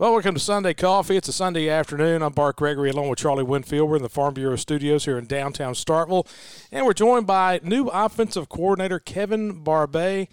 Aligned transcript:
Well, 0.00 0.12
welcome 0.12 0.32
to 0.32 0.40
Sunday 0.40 0.72
Coffee. 0.72 1.18
It's 1.18 1.28
a 1.28 1.32
Sunday 1.32 1.68
afternoon. 1.68 2.22
I'm 2.22 2.32
Bart 2.32 2.56
Gregory 2.56 2.88
along 2.88 3.10
with 3.10 3.18
Charlie 3.18 3.42
Winfield. 3.42 3.90
We're 3.90 3.96
in 3.96 4.02
the 4.02 4.08
Farm 4.08 4.32
Bureau 4.32 4.56
studios 4.56 5.04
here 5.04 5.18
in 5.18 5.26
downtown 5.26 5.74
Starkville, 5.74 6.26
and 6.72 6.86
we're 6.86 6.94
joined 6.94 7.26
by 7.26 7.60
new 7.62 7.88
offensive 7.88 8.48
coordinator 8.48 8.98
Kevin 8.98 9.62
Barbay. 9.62 10.28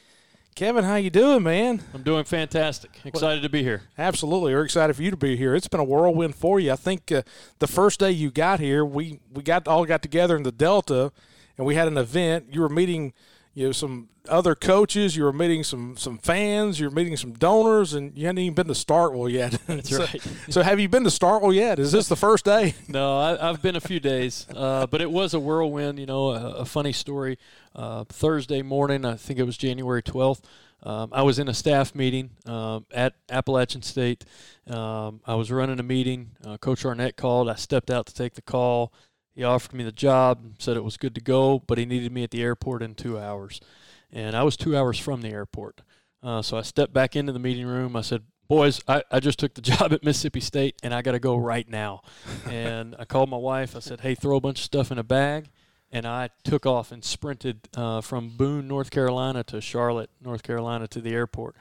Kevin, 0.55 0.85
how 0.85 0.95
you 0.95 1.09
doing, 1.09 1.43
man? 1.43 1.81
I'm 1.93 2.01
doing 2.01 2.23
fantastic. 2.23 2.91
Excited 3.03 3.43
to 3.43 3.49
be 3.49 3.61
here. 3.61 3.81
Absolutely, 3.97 4.53
we're 4.53 4.63
excited 4.63 4.95
for 4.95 5.03
you 5.03 5.11
to 5.11 5.17
be 5.17 5.35
here. 5.35 5.53
It's 5.53 5.67
been 5.67 5.81
a 5.81 5.83
whirlwind 5.83 6.35
for 6.35 6.61
you. 6.61 6.71
I 6.71 6.77
think 6.77 7.11
uh, 7.11 7.23
the 7.59 7.67
first 7.67 7.99
day 7.99 8.11
you 8.11 8.31
got 8.31 8.61
here, 8.61 8.85
we 8.85 9.19
we 9.33 9.43
got 9.43 9.67
all 9.67 9.83
got 9.83 10.01
together 10.01 10.37
in 10.37 10.43
the 10.43 10.53
Delta, 10.53 11.11
and 11.57 11.67
we 11.67 11.75
had 11.75 11.89
an 11.89 11.97
event. 11.97 12.53
You 12.53 12.61
were 12.61 12.69
meeting 12.69 13.11
you 13.53 13.65
know 13.65 13.73
some 13.73 14.07
other 14.27 14.55
coaches. 14.55 15.15
You 15.15 15.23
were 15.23 15.33
meeting 15.33 15.63
some 15.63 15.97
some 15.97 16.17
fans. 16.17 16.79
You're 16.79 16.91
meeting 16.91 17.17
some 17.17 17.33
donors, 17.33 17.93
and 17.93 18.17
you 18.17 18.25
hadn't 18.25 18.39
even 18.39 18.55
been 18.55 18.67
to 18.67 18.73
Starkville 18.73 19.31
yet. 19.31 19.51
That's 19.67 19.89
so, 19.89 19.99
right. 19.99 20.21
so 20.49 20.61
have 20.61 20.79
you 20.79 20.89
been 20.89 21.03
to 21.03 21.09
Starkville 21.09 21.53
yet? 21.53 21.79
Is 21.79 21.91
this 21.91 22.07
the 22.07 22.15
first 22.15 22.45
day? 22.45 22.75
No, 22.89 23.17
I, 23.17 23.47
have 23.47 23.61
been 23.61 23.75
a 23.75 23.81
few 23.81 23.99
days, 23.99 24.47
uh, 24.55 24.87
but 24.87 25.01
it 25.01 25.11
was 25.11 25.33
a 25.33 25.39
whirlwind. 25.39 25.99
You 25.99 26.05
know, 26.05 26.29
a, 26.29 26.51
a 26.59 26.65
funny 26.65 26.93
story. 26.93 27.37
Uh, 27.75 28.05
Thursday 28.05 28.61
morning, 28.61 29.05
I 29.05 29.15
think 29.15 29.39
it 29.39 29.43
was 29.43 29.57
January 29.57 30.01
12th. 30.01 30.41
Um, 30.83 31.09
I 31.11 31.23
was 31.23 31.37
in 31.37 31.47
a 31.47 31.53
staff 31.53 31.93
meeting 31.93 32.31
um, 32.45 32.85
at 32.91 33.15
Appalachian 33.29 33.81
State. 33.81 34.25
Um, 34.67 35.21
I 35.25 35.35
was 35.35 35.51
running 35.51 35.79
a 35.79 35.83
meeting. 35.83 36.31
Uh, 36.45 36.57
Coach 36.57 36.85
Arnett 36.85 37.17
called. 37.17 37.49
I 37.49 37.55
stepped 37.55 37.91
out 37.91 38.05
to 38.07 38.13
take 38.13 38.35
the 38.35 38.41
call. 38.41 38.93
He 39.35 39.43
offered 39.43 39.73
me 39.73 39.83
the 39.83 39.91
job, 39.91 40.55
said 40.57 40.77
it 40.77 40.83
was 40.83 40.97
good 40.97 41.13
to 41.13 41.21
go, 41.21 41.59
but 41.59 41.77
he 41.77 41.85
needed 41.85 42.11
me 42.11 42.23
at 42.23 42.31
the 42.31 42.41
airport 42.41 42.81
in 42.81 42.95
two 42.95 43.19
hours. 43.19 43.61
And 44.11 44.35
I 44.35 44.43
was 44.43 44.57
two 44.57 44.75
hours 44.77 44.97
from 44.97 45.21
the 45.21 45.29
airport. 45.29 45.81
Uh, 46.23 46.41
so 46.41 46.57
I 46.57 46.61
stepped 46.61 46.93
back 46.93 47.15
into 47.15 47.31
the 47.31 47.39
meeting 47.39 47.65
room. 47.65 47.95
I 47.95 48.01
said, 48.01 48.23
Boys, 48.47 48.81
I, 48.87 49.03
I 49.11 49.19
just 49.19 49.39
took 49.39 49.53
the 49.53 49.61
job 49.73 49.91
at 49.91 50.03
Mississippi 50.03 50.39
State 50.39 50.75
and 50.81 50.93
I 50.93 51.01
got 51.01 51.11
to 51.11 51.19
go 51.19 51.35
right 51.35 51.67
now. 51.67 52.01
and 52.49 52.95
I 52.97 53.05
called 53.05 53.29
my 53.29 53.37
wife. 53.37 53.75
I 53.75 53.79
said, 53.79 54.01
Hey, 54.01 54.15
throw 54.15 54.37
a 54.37 54.41
bunch 54.41 54.59
of 54.59 54.65
stuff 54.65 54.91
in 54.91 54.97
a 54.97 55.03
bag. 55.03 55.49
And 55.91 56.05
I 56.05 56.29
took 56.43 56.65
off 56.65 56.91
and 56.91 57.03
sprinted 57.03 57.69
uh, 57.75 58.01
from 58.01 58.29
Boone, 58.29 58.67
North 58.67 58.91
Carolina 58.91 59.43
to 59.45 59.61
Charlotte, 59.61 60.09
North 60.21 60.43
Carolina 60.43 60.85
to 60.89 60.99
the 60.99 61.13
airport. 61.13 61.55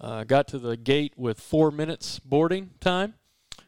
Uh, 0.00 0.24
got 0.24 0.48
to 0.48 0.58
the 0.58 0.76
gate 0.76 1.12
with 1.16 1.40
four 1.40 1.70
minutes 1.70 2.18
boarding 2.18 2.70
time. 2.80 3.14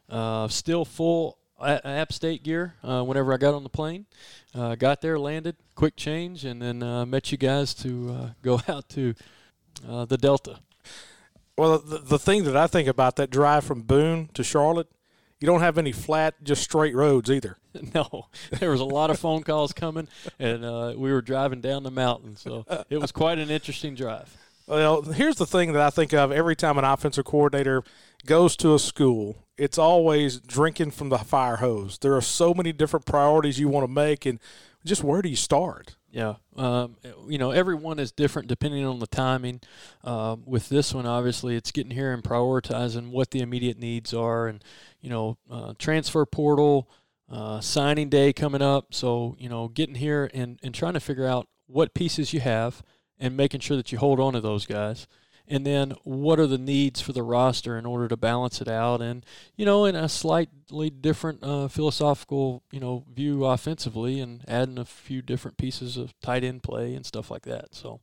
Uh, 0.09 0.49
still 0.49 0.83
full 0.83 1.37
App 1.63 2.13
State 2.13 2.43
gear 2.43 2.75
uh, 2.83 3.03
whenever 3.03 3.33
I 3.33 3.37
got 3.37 3.53
on 3.53 3.63
the 3.63 3.69
plane. 3.69 4.05
Uh, 4.53 4.75
got 4.75 5.01
there, 5.01 5.17
landed, 5.17 5.55
quick 5.75 5.95
change, 5.95 6.45
and 6.45 6.61
then 6.61 6.83
uh, 6.83 7.05
met 7.05 7.31
you 7.31 7.37
guys 7.37 7.73
to 7.75 8.11
uh, 8.11 8.29
go 8.41 8.61
out 8.67 8.89
to 8.89 9.13
uh, 9.87 10.05
the 10.05 10.17
Delta. 10.17 10.59
Well, 11.57 11.79
the, 11.79 11.99
the 11.99 12.19
thing 12.19 12.43
that 12.45 12.57
I 12.57 12.67
think 12.67 12.87
about 12.87 13.15
that 13.17 13.29
drive 13.29 13.63
from 13.63 13.83
Boone 13.83 14.29
to 14.33 14.43
Charlotte, 14.43 14.87
you 15.39 15.45
don't 15.45 15.61
have 15.61 15.77
any 15.77 15.91
flat, 15.91 16.43
just 16.43 16.63
straight 16.63 16.95
roads 16.95 17.29
either. 17.29 17.57
No, 17.95 18.27
there 18.59 18.69
was 18.69 18.81
a 18.81 18.85
lot 18.85 19.09
of 19.09 19.17
phone 19.17 19.43
calls 19.43 19.71
coming, 19.71 20.09
and 20.37 20.65
uh, 20.65 20.93
we 20.97 21.09
were 21.09 21.21
driving 21.21 21.61
down 21.61 21.83
the 21.83 21.91
mountain, 21.91 22.35
so 22.35 22.65
it 22.89 22.97
was 22.97 23.13
quite 23.13 23.39
an 23.39 23.49
interesting 23.49 23.95
drive. 23.95 24.35
Well, 24.67 25.01
here's 25.01 25.37
the 25.37 25.45
thing 25.45 25.73
that 25.73 25.81
I 25.81 25.89
think 25.89 26.13
of 26.13 26.31
every 26.31 26.55
time 26.55 26.77
an 26.77 26.85
offensive 26.85 27.25
coordinator 27.25 27.83
goes 28.25 28.55
to 28.57 28.73
a 28.73 28.79
school 28.79 29.37
it's 29.61 29.77
always 29.77 30.39
drinking 30.39 30.89
from 30.89 31.09
the 31.09 31.19
fire 31.19 31.57
hose. 31.57 31.99
There 31.99 32.15
are 32.15 32.21
so 32.21 32.51
many 32.51 32.73
different 32.73 33.05
priorities 33.05 33.59
you 33.59 33.67
want 33.67 33.83
to 33.83 33.91
make, 33.91 34.25
and 34.25 34.39
just 34.83 35.03
where 35.03 35.21
do 35.21 35.29
you 35.29 35.35
start? 35.35 35.97
Yeah, 36.09 36.37
um, 36.55 36.97
you 37.29 37.37
know, 37.37 37.51
everyone 37.51 37.99
is 37.99 38.11
different 38.11 38.47
depending 38.47 38.83
on 38.83 38.97
the 38.97 39.05
timing. 39.05 39.61
Um, 40.03 40.41
with 40.47 40.69
this 40.69 40.95
one, 40.95 41.05
obviously, 41.05 41.55
it's 41.55 41.71
getting 41.71 41.91
here 41.91 42.11
and 42.11 42.23
prioritizing 42.23 43.11
what 43.11 43.29
the 43.29 43.41
immediate 43.41 43.77
needs 43.77 44.15
are, 44.15 44.47
and 44.47 44.63
you 44.99 45.11
know, 45.11 45.37
uh, 45.47 45.75
transfer 45.77 46.25
portal, 46.25 46.89
uh, 47.29 47.61
signing 47.61 48.09
day 48.09 48.33
coming 48.33 48.63
up. 48.63 48.95
So 48.95 49.35
you 49.37 49.47
know, 49.47 49.67
getting 49.67 49.95
here 49.95 50.31
and 50.33 50.59
and 50.63 50.73
trying 50.73 50.93
to 50.93 50.99
figure 50.99 51.27
out 51.27 51.47
what 51.67 51.93
pieces 51.93 52.33
you 52.33 52.39
have 52.39 52.81
and 53.21 53.37
making 53.37 53.61
sure 53.61 53.77
that 53.77 53.91
you 53.91 53.99
hold 53.99 54.19
on 54.19 54.33
to 54.33 54.41
those 54.41 54.65
guys. 54.65 55.07
And 55.47 55.65
then 55.65 55.93
what 56.03 56.39
are 56.39 56.47
the 56.47 56.57
needs 56.57 57.01
for 57.01 57.13
the 57.13 57.23
roster 57.23 57.77
in 57.77 57.85
order 57.85 58.07
to 58.07 58.17
balance 58.17 58.61
it 58.61 58.67
out? 58.67 59.01
And 59.01 59.25
you 59.55 59.65
know 59.65 59.85
in 59.85 59.95
a 59.95 60.09
slightly 60.09 60.89
different 60.89 61.43
uh, 61.43 61.67
philosophical 61.67 62.63
you 62.71 62.79
know 62.79 63.05
view 63.13 63.45
offensively 63.45 64.19
and 64.19 64.43
adding 64.47 64.79
a 64.79 64.85
few 64.85 65.21
different 65.21 65.57
pieces 65.57 65.97
of 65.97 66.17
tight 66.21 66.43
end 66.43 66.63
play 66.63 66.95
and 66.95 67.05
stuff 67.05 67.29
like 67.29 67.43
that. 67.43 67.75
So 67.75 67.99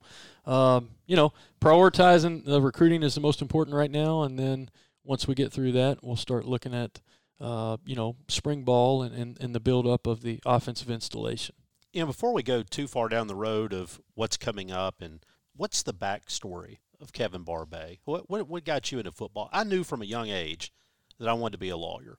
um, 0.47 0.91
you 1.07 1.17
know 1.17 1.33
prioritizing 1.61 2.45
the 2.45 2.61
recruiting 2.61 3.03
is 3.03 3.15
the 3.15 3.21
most 3.21 3.43
important 3.43 3.77
right 3.77 3.91
now. 3.91 4.23
And 4.23 4.39
then 4.39 4.71
once 5.03 5.27
we 5.27 5.35
get 5.35 5.53
through 5.53 5.73
that 5.73 5.99
we'll 6.03 6.17
start 6.17 6.45
looking 6.45 6.75
at 6.75 7.01
uh, 7.41 7.79
you 7.87 7.97
know 7.97 8.17
spring 8.29 8.63
ball 8.63 9.03
and, 9.03 9.15
and, 9.15 9.41
and 9.41 9.55
the 9.55 9.61
build 9.61 9.87
up 9.87 10.07
of 10.07 10.21
the 10.23 10.39
offensive 10.45 10.91
installation 10.91 11.55
you 11.93 12.01
know 12.01 12.07
before 12.07 12.33
we 12.33 12.43
go 12.43 12.63
too 12.63 12.87
far 12.87 13.09
down 13.09 13.27
the 13.27 13.35
road 13.35 13.73
of 13.73 14.01
what's 14.15 14.37
coming 14.37 14.71
up 14.71 15.01
and 15.01 15.21
what's 15.57 15.83
the 15.83 15.95
backstory 15.95 16.79
of 17.01 17.13
Kevin 17.13 17.43
Barbay? 17.43 17.99
What, 18.05 18.29
what, 18.29 18.49
what 18.49 18.65
got 18.65 18.91
you 18.91 18.99
into 18.99 19.13
football? 19.13 19.49
I 19.53 19.65
knew 19.65 19.85
from 19.85 20.03
a 20.03 20.07
young 20.07 20.29
age 20.29 20.73
that 21.19 21.29
I 21.29 21.33
wanted 21.33 21.53
to 21.53 21.59
be 21.59 21.69
a 21.69 21.77
lawyer. 21.77 22.19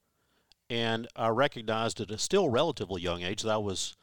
And 0.69 1.07
I 1.15 1.29
recognized 1.29 1.99
at 1.99 2.11
a 2.11 2.17
still 2.17 2.49
relatively 2.49 3.01
young 3.01 3.23
age 3.23 3.41
that 3.41 3.51
I 3.51 3.57
was 3.57 3.95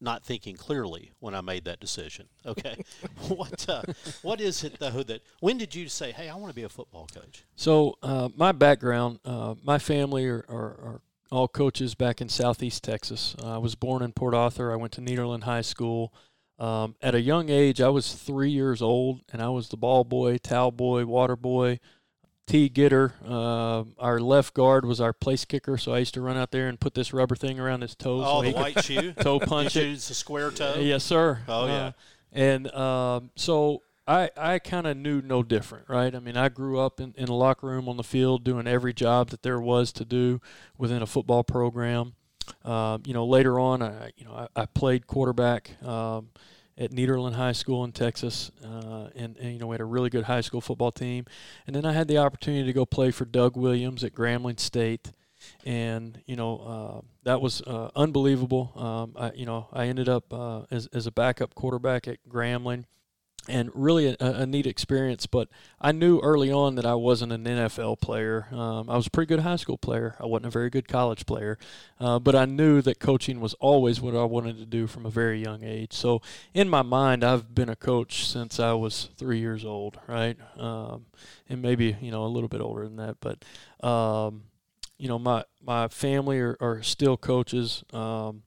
not 0.00 0.24
thinking 0.24 0.56
clearly 0.56 1.12
when 1.18 1.34
I 1.34 1.40
made 1.40 1.64
that 1.64 1.80
decision. 1.80 2.28
Okay, 2.46 2.76
what 3.28 3.66
uh, 3.70 3.82
what 4.20 4.38
is 4.38 4.64
it 4.64 4.78
though 4.78 5.02
that 5.02 5.22
when 5.40 5.56
did 5.56 5.74
you 5.74 5.88
say, 5.88 6.12
"Hey, 6.12 6.28
I 6.28 6.34
want 6.34 6.50
to 6.50 6.54
be 6.54 6.64
a 6.64 6.68
football 6.68 7.08
coach"? 7.12 7.42
So 7.56 7.96
uh, 8.02 8.28
my 8.36 8.52
background, 8.52 9.20
uh, 9.24 9.54
my 9.64 9.78
family 9.78 10.26
are, 10.26 10.44
are, 10.46 10.54
are, 10.56 11.00
all 11.34 11.48
coaches 11.48 11.94
back 11.94 12.20
in 12.20 12.28
Southeast 12.28 12.84
Texas. 12.84 13.34
I 13.42 13.58
was 13.58 13.74
born 13.74 14.02
in 14.02 14.12
Port 14.12 14.34
Arthur. 14.34 14.72
I 14.72 14.76
went 14.76 14.92
to 14.92 15.00
Nederland 15.00 15.44
High 15.44 15.62
School. 15.62 16.14
Um, 16.58 16.94
at 17.02 17.14
a 17.14 17.20
young 17.20 17.48
age, 17.48 17.80
I 17.80 17.88
was 17.88 18.14
three 18.14 18.50
years 18.50 18.80
old, 18.80 19.22
and 19.32 19.42
I 19.42 19.48
was 19.48 19.68
the 19.68 19.76
ball 19.76 20.04
boy, 20.04 20.38
towel 20.38 20.70
boy, 20.70 21.04
water 21.04 21.34
boy, 21.34 21.80
tee 22.46 22.68
getter. 22.68 23.14
Uh, 23.26 23.84
our 23.98 24.20
left 24.20 24.54
guard 24.54 24.86
was 24.86 25.00
our 25.00 25.12
place 25.12 25.44
kicker, 25.44 25.76
so 25.76 25.92
I 25.92 25.98
used 25.98 26.14
to 26.14 26.20
run 26.20 26.36
out 26.36 26.52
there 26.52 26.68
and 26.68 26.78
put 26.78 26.94
this 26.94 27.12
rubber 27.12 27.34
thing 27.34 27.58
around 27.58 27.82
his 27.82 27.96
toes. 27.96 28.24
Oh, 28.24 28.42
so 28.42 28.50
the 28.50 28.56
white 28.56 28.84
shoe, 28.84 29.12
toe 29.14 29.40
punch 29.40 29.74
it. 29.76 29.88
It's 29.88 30.08
a 30.10 30.14
square 30.14 30.52
toe. 30.52 30.76
yes, 30.78 31.02
sir. 31.02 31.40
Oh, 31.48 31.66
yeah. 31.66 31.72
Uh, 31.72 31.92
and 32.30 32.70
um, 32.72 33.30
so 33.34 33.82
I, 34.06 34.30
I 34.36 34.58
kind 34.58 34.86
of 34.86 34.96
knew 34.96 35.22
no 35.22 35.42
different, 35.42 35.88
right? 35.88 36.14
I 36.14 36.20
mean, 36.20 36.36
I 36.36 36.50
grew 36.50 36.78
up 36.78 37.00
in, 37.00 37.14
in 37.16 37.28
a 37.28 37.34
locker 37.34 37.66
room 37.66 37.88
on 37.88 37.96
the 37.96 38.04
field 38.04 38.44
doing 38.44 38.66
every 38.66 38.92
job 38.92 39.30
that 39.30 39.42
there 39.42 39.60
was 39.60 39.92
to 39.92 40.04
do 40.04 40.40
within 40.76 41.00
a 41.00 41.06
football 41.06 41.42
program. 41.42 42.14
Um, 42.64 43.02
you 43.06 43.14
know, 43.14 43.24
later 43.24 43.58
on, 43.58 43.82
I 43.82 44.10
you 44.16 44.26
know 44.26 44.34
I, 44.34 44.62
I 44.62 44.66
played 44.66 45.06
quarterback 45.06 45.82
um, 45.82 46.28
at 46.76 46.90
Nederland 46.90 47.34
High 47.34 47.52
School 47.52 47.84
in 47.84 47.92
Texas, 47.92 48.50
uh, 48.62 49.08
and, 49.14 49.36
and, 49.38 49.54
you 49.54 49.58
know 49.58 49.68
we 49.68 49.74
had 49.74 49.80
a 49.80 49.86
really 49.86 50.10
good 50.10 50.24
high 50.24 50.42
school 50.42 50.60
football 50.60 50.92
team. 50.92 51.24
And 51.66 51.74
then 51.74 51.86
I 51.86 51.92
had 51.92 52.06
the 52.06 52.18
opportunity 52.18 52.66
to 52.66 52.72
go 52.74 52.84
play 52.84 53.10
for 53.10 53.24
Doug 53.24 53.56
Williams 53.56 54.04
at 54.04 54.12
Grambling 54.12 54.60
State, 54.60 55.12
and 55.64 56.22
you 56.26 56.36
know 56.36 56.58
uh, 56.58 57.06
that 57.22 57.40
was 57.40 57.62
uh, 57.62 57.90
unbelievable. 57.96 58.72
Um, 58.76 59.12
I, 59.16 59.32
you 59.34 59.46
know 59.46 59.68
I 59.72 59.86
ended 59.86 60.10
up 60.10 60.30
uh, 60.30 60.62
as 60.70 60.86
as 60.88 61.06
a 61.06 61.12
backup 61.12 61.54
quarterback 61.54 62.06
at 62.06 62.18
Grambling 62.28 62.84
and 63.48 63.70
really 63.74 64.06
a, 64.08 64.16
a, 64.20 64.46
neat 64.46 64.66
experience. 64.66 65.26
But 65.26 65.48
I 65.80 65.92
knew 65.92 66.20
early 66.20 66.50
on 66.50 66.76
that 66.76 66.86
I 66.86 66.94
wasn't 66.94 67.32
an 67.32 67.44
NFL 67.44 68.00
player. 68.00 68.46
Um, 68.50 68.88
I 68.88 68.96
was 68.96 69.06
a 69.06 69.10
pretty 69.10 69.28
good 69.28 69.40
high 69.40 69.56
school 69.56 69.78
player. 69.78 70.16
I 70.18 70.26
wasn't 70.26 70.46
a 70.46 70.50
very 70.50 70.70
good 70.70 70.88
college 70.88 71.26
player, 71.26 71.58
uh, 72.00 72.18
but 72.18 72.34
I 72.34 72.44
knew 72.44 72.80
that 72.82 72.98
coaching 72.98 73.40
was 73.40 73.54
always 73.54 74.00
what 74.00 74.14
I 74.14 74.24
wanted 74.24 74.58
to 74.58 74.66
do 74.66 74.86
from 74.86 75.06
a 75.06 75.10
very 75.10 75.42
young 75.42 75.62
age. 75.62 75.92
So 75.92 76.22
in 76.52 76.68
my 76.68 76.82
mind, 76.82 77.24
I've 77.24 77.54
been 77.54 77.68
a 77.68 77.76
coach 77.76 78.26
since 78.26 78.58
I 78.58 78.72
was 78.72 79.10
three 79.16 79.38
years 79.38 79.64
old, 79.64 79.98
right? 80.06 80.36
Um, 80.56 81.06
and 81.48 81.60
maybe 81.60 81.96
you 82.00 82.10
know 82.10 82.24
a 82.24 82.28
little 82.28 82.48
bit 82.48 82.60
older 82.60 82.84
than 82.84 82.96
that, 82.96 83.16
but. 83.20 83.44
Um, 83.86 84.44
you 84.96 85.08
know, 85.08 85.18
my, 85.18 85.44
my 85.60 85.88
family 85.88 86.38
are, 86.38 86.56
are 86.60 86.80
still 86.82 87.16
coaches. 87.16 87.82
Um, 87.92 88.44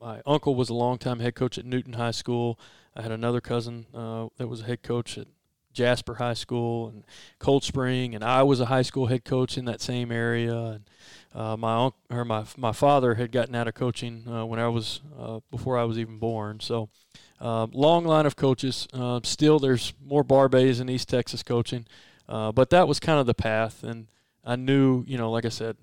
my 0.00 0.22
uncle 0.24 0.54
was 0.54 0.70
a 0.70 0.74
longtime 0.74 1.20
head 1.20 1.34
coach 1.34 1.58
at 1.58 1.64
Newton 1.64 1.92
High 1.92 2.10
School. 2.10 2.58
I 3.00 3.02
had 3.02 3.12
another 3.12 3.40
cousin 3.40 3.86
uh, 3.94 4.26
that 4.36 4.46
was 4.46 4.60
a 4.60 4.64
head 4.64 4.82
coach 4.82 5.16
at 5.16 5.26
Jasper 5.72 6.16
High 6.16 6.34
School 6.34 6.88
and 6.88 7.02
Cold 7.38 7.64
Spring, 7.64 8.14
and 8.14 8.22
I 8.22 8.42
was 8.42 8.60
a 8.60 8.66
high 8.66 8.82
school 8.82 9.06
head 9.06 9.24
coach 9.24 9.56
in 9.56 9.64
that 9.64 9.80
same 9.80 10.12
area. 10.12 10.54
And 10.54 10.84
uh, 11.34 11.56
my 11.56 11.76
uncle 11.76 11.98
or 12.10 12.26
my 12.26 12.44
my 12.58 12.72
father 12.72 13.14
had 13.14 13.32
gotten 13.32 13.54
out 13.54 13.68
of 13.68 13.72
coaching 13.72 14.28
uh, 14.28 14.44
when 14.44 14.60
I 14.60 14.68
was 14.68 15.00
uh, 15.18 15.40
before 15.50 15.78
I 15.78 15.84
was 15.84 15.98
even 15.98 16.18
born. 16.18 16.60
So 16.60 16.90
uh, 17.40 17.68
long 17.72 18.04
line 18.04 18.26
of 18.26 18.36
coaches. 18.36 18.86
Uh, 18.92 19.20
still, 19.22 19.58
there's 19.58 19.94
more 20.04 20.22
Barbays 20.22 20.78
in 20.78 20.90
East 20.90 21.08
Texas 21.08 21.42
coaching, 21.42 21.86
uh, 22.28 22.52
but 22.52 22.68
that 22.68 22.86
was 22.86 23.00
kind 23.00 23.18
of 23.18 23.24
the 23.24 23.32
path. 23.32 23.82
And 23.82 24.08
I 24.44 24.56
knew, 24.56 25.04
you 25.06 25.16
know, 25.16 25.30
like 25.30 25.46
I 25.46 25.48
said, 25.48 25.78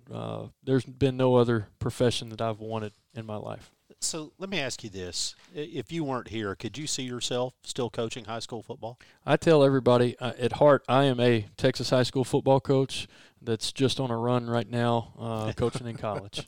there's 0.64 0.86
been 0.86 1.18
no 1.18 1.34
other 1.34 1.70
profession 1.80 2.30
that 2.30 2.42
I've 2.42 2.60
wanted 2.60 2.94
in 3.16 3.26
my 3.26 3.38
life. 3.38 3.72
So 4.00 4.32
let 4.38 4.50
me 4.50 4.60
ask 4.60 4.84
you 4.84 4.90
this: 4.90 5.36
If 5.56 5.92
you 5.92 6.04
weren't 6.04 6.30
here, 6.30 6.56
could 6.56 6.78
you 6.78 6.88
see 6.88 7.04
yourself 7.04 7.54
still 7.64 7.90
coaching 7.90 8.26
high 8.26 8.40
school 8.40 8.62
football? 8.62 9.00
I 9.26 9.38
tell 9.38 9.64
everybody 9.64 10.18
uh, 10.20 10.34
at 10.40 10.54
heart, 10.54 10.84
I 10.88 11.06
am 11.06 11.20
a 11.20 11.48
Texas 11.58 11.90
high 11.90 12.04
school 12.04 12.24
football 12.24 12.60
coach 12.60 13.08
that's 13.42 13.72
just 13.72 14.00
on 14.00 14.12
a 14.12 14.18
run 14.18 14.50
right 14.50 14.70
now, 14.70 15.14
uh, 15.20 15.52
coaching 15.54 15.88
in 15.88 15.98
college. 15.98 16.48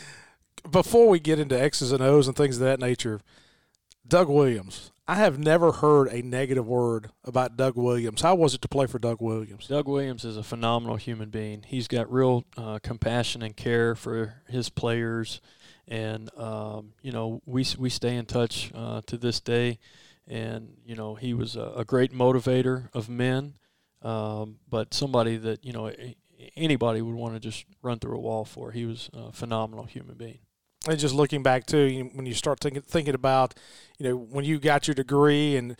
Before 0.70 1.08
we 1.08 1.20
get 1.20 1.38
into 1.38 1.60
X's 1.60 1.92
and 1.92 2.02
O's 2.02 2.26
and 2.26 2.36
things 2.36 2.56
of 2.56 2.62
that 2.62 2.80
nature, 2.80 3.20
Doug 4.06 4.28
Williams. 4.28 4.90
I 5.06 5.16
have 5.16 5.38
never 5.38 5.70
heard 5.70 6.08
a 6.08 6.22
negative 6.22 6.66
word 6.66 7.10
about 7.24 7.58
Doug 7.58 7.76
Williams. 7.76 8.22
How 8.22 8.34
was 8.34 8.54
it 8.54 8.62
to 8.62 8.68
play 8.68 8.86
for 8.86 8.98
Doug 8.98 9.20
Williams? 9.20 9.68
Doug 9.68 9.86
Williams 9.86 10.24
is 10.24 10.38
a 10.38 10.42
phenomenal 10.42 10.96
human 10.96 11.28
being. 11.28 11.62
He's 11.66 11.88
got 11.88 12.10
real 12.10 12.44
uh, 12.56 12.78
compassion 12.82 13.42
and 13.42 13.54
care 13.54 13.94
for 13.94 14.36
his 14.48 14.70
players 14.70 15.42
and 15.88 16.30
um, 16.38 16.92
you 17.02 17.12
know 17.12 17.42
we 17.46 17.64
we 17.78 17.90
stay 17.90 18.16
in 18.16 18.26
touch 18.26 18.70
uh, 18.74 19.00
to 19.06 19.16
this 19.16 19.40
day. 19.40 19.78
And 20.26 20.78
you 20.86 20.96
know 20.96 21.16
he 21.16 21.34
was 21.34 21.54
a, 21.54 21.72
a 21.76 21.84
great 21.84 22.10
motivator 22.10 22.88
of 22.94 23.10
men, 23.10 23.56
um, 24.00 24.56
but 24.70 24.94
somebody 24.94 25.36
that 25.36 25.62
you 25.62 25.74
know 25.74 25.92
anybody 26.56 27.02
would 27.02 27.14
want 27.14 27.34
to 27.34 27.40
just 27.40 27.64
run 27.82 27.98
through 27.98 28.16
a 28.16 28.20
wall 28.20 28.44
for. 28.44 28.72
He 28.72 28.86
was 28.86 29.10
a 29.12 29.32
phenomenal 29.32 29.84
human 29.84 30.16
being. 30.16 30.38
And 30.88 30.98
just 30.98 31.14
looking 31.14 31.42
back 31.42 31.66
too, 31.66 32.10
when 32.14 32.26
you 32.26 32.34
start 32.34 32.60
thinking 32.60 32.82
thinking 32.82 33.14
about, 33.14 33.54
you 33.98 34.08
know, 34.08 34.16
when 34.16 34.44
you 34.44 34.58
got 34.58 34.86
your 34.86 34.94
degree, 34.94 35.56
and 35.56 35.76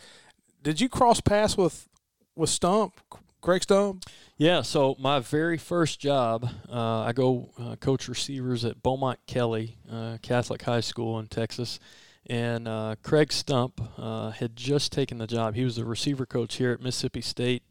did 0.61 0.81
you 0.81 0.89
cross 0.89 1.21
paths 1.21 1.57
with 1.57 1.87
with 2.35 2.49
Stump, 2.49 2.99
Craig 3.45 3.61
Stump? 3.61 4.03
Yeah, 4.37 4.63
so 4.63 4.95
my 4.97 5.19
very 5.19 5.59
first 5.59 5.99
job, 5.99 6.49
uh, 6.67 7.01
I 7.01 7.13
go 7.13 7.51
uh, 7.59 7.75
coach 7.75 8.07
receivers 8.07 8.65
at 8.65 8.81
Beaumont 8.81 9.19
Kelly 9.27 9.77
uh, 9.87 10.17
Catholic 10.23 10.63
High 10.63 10.79
School 10.79 11.19
in 11.19 11.27
Texas, 11.27 11.79
and 12.25 12.67
uh, 12.67 12.95
Craig 13.03 13.31
Stump 13.31 13.79
uh, 13.99 14.31
had 14.31 14.55
just 14.55 14.91
taken 14.91 15.19
the 15.19 15.27
job. 15.27 15.53
He 15.53 15.63
was 15.63 15.75
the 15.75 15.85
receiver 15.85 16.25
coach 16.25 16.55
here 16.55 16.71
at 16.71 16.81
Mississippi 16.81 17.21
State 17.21 17.61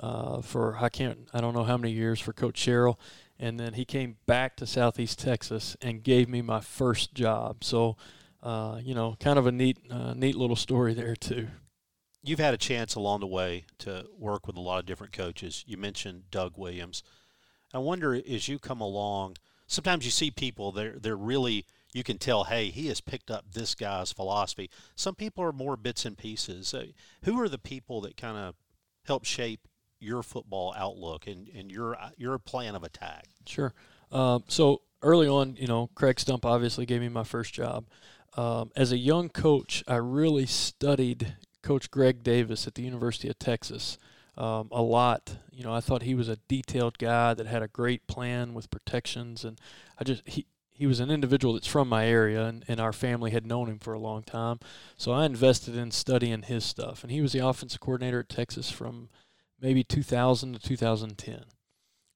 uh, 0.00 0.42
for 0.42 0.76
I 0.82 0.90
can't 0.90 1.30
I 1.32 1.40
don't 1.40 1.54
know 1.54 1.64
how 1.64 1.78
many 1.78 1.94
years 1.94 2.20
for 2.20 2.34
Coach 2.34 2.58
Sherrill, 2.58 3.00
and 3.38 3.58
then 3.58 3.72
he 3.72 3.86
came 3.86 4.18
back 4.26 4.54
to 4.56 4.66
Southeast 4.66 5.18
Texas 5.18 5.78
and 5.80 6.02
gave 6.02 6.28
me 6.28 6.42
my 6.42 6.60
first 6.60 7.14
job. 7.14 7.64
So, 7.64 7.96
you 8.44 8.94
know, 8.94 9.16
kind 9.18 9.38
of 9.38 9.46
a 9.46 9.52
neat 9.52 9.78
neat 10.14 10.36
little 10.36 10.56
story 10.56 10.92
there 10.92 11.16
too 11.16 11.48
you've 12.26 12.38
had 12.38 12.54
a 12.54 12.58
chance 12.58 12.94
along 12.94 13.20
the 13.20 13.26
way 13.26 13.64
to 13.78 14.06
work 14.18 14.46
with 14.46 14.56
a 14.56 14.60
lot 14.60 14.80
of 14.80 14.86
different 14.86 15.12
coaches. 15.12 15.64
You 15.66 15.76
mentioned 15.76 16.30
Doug 16.30 16.54
Williams. 16.56 17.02
I 17.72 17.78
wonder 17.78 18.14
as 18.14 18.48
you 18.48 18.58
come 18.58 18.80
along, 18.80 19.36
sometimes 19.66 20.04
you 20.04 20.10
see 20.10 20.30
people 20.30 20.72
they're 20.72 20.98
they're 20.98 21.16
really 21.16 21.64
you 21.92 22.02
can 22.02 22.18
tell, 22.18 22.44
hey, 22.44 22.68
he 22.68 22.88
has 22.88 23.00
picked 23.00 23.30
up 23.30 23.46
this 23.52 23.74
guy's 23.74 24.12
philosophy. 24.12 24.68
Some 24.96 25.14
people 25.14 25.42
are 25.44 25.52
more 25.52 25.78
bits 25.78 26.04
and 26.04 26.18
pieces. 26.18 26.74
Uh, 26.74 26.86
who 27.22 27.40
are 27.40 27.48
the 27.48 27.58
people 27.58 28.02
that 28.02 28.18
kind 28.18 28.36
of 28.36 28.54
help 29.06 29.24
shape 29.24 29.66
your 29.98 30.22
football 30.22 30.74
outlook 30.76 31.26
and, 31.26 31.48
and 31.48 31.70
your 31.70 31.96
your 32.18 32.38
plan 32.38 32.74
of 32.74 32.84
attack? 32.84 33.28
Sure. 33.46 33.72
Um, 34.12 34.44
so 34.48 34.82
early 35.02 35.26
on, 35.28 35.56
you 35.56 35.66
know, 35.66 35.88
Craig 35.94 36.20
Stump 36.20 36.44
obviously 36.44 36.86
gave 36.86 37.00
me 37.00 37.08
my 37.08 37.24
first 37.24 37.54
job. 37.54 37.86
Um, 38.36 38.70
as 38.76 38.92
a 38.92 38.98
young 38.98 39.30
coach, 39.30 39.82
I 39.88 39.96
really 39.96 40.44
studied 40.44 41.36
Coach 41.66 41.90
Greg 41.90 42.22
Davis 42.22 42.68
at 42.68 42.76
the 42.76 42.82
University 42.82 43.28
of 43.28 43.40
Texas 43.40 43.98
um, 44.36 44.68
a 44.70 44.80
lot. 44.80 45.38
You 45.50 45.64
know, 45.64 45.72
I 45.74 45.80
thought 45.80 46.02
he 46.02 46.14
was 46.14 46.28
a 46.28 46.38
detailed 46.46 46.96
guy 46.96 47.34
that 47.34 47.48
had 47.48 47.60
a 47.60 47.68
great 47.68 48.06
plan 48.06 48.54
with 48.54 48.70
protections, 48.70 49.44
and 49.44 49.60
I 49.98 50.04
just 50.04 50.22
he 50.28 50.46
he 50.70 50.86
was 50.86 51.00
an 51.00 51.10
individual 51.10 51.54
that's 51.54 51.66
from 51.66 51.88
my 51.88 52.06
area, 52.06 52.44
and, 52.44 52.64
and 52.68 52.78
our 52.78 52.92
family 52.92 53.32
had 53.32 53.46
known 53.46 53.66
him 53.66 53.80
for 53.80 53.94
a 53.94 53.98
long 53.98 54.22
time. 54.22 54.60
So 54.96 55.10
I 55.10 55.24
invested 55.24 55.74
in 55.74 55.90
studying 55.90 56.42
his 56.42 56.64
stuff, 56.64 57.02
and 57.02 57.10
he 57.10 57.20
was 57.20 57.32
the 57.32 57.44
offensive 57.44 57.80
coordinator 57.80 58.20
at 58.20 58.28
Texas 58.28 58.70
from 58.70 59.08
maybe 59.60 59.82
2000 59.82 60.52
to 60.52 60.60
2010. 60.60 61.46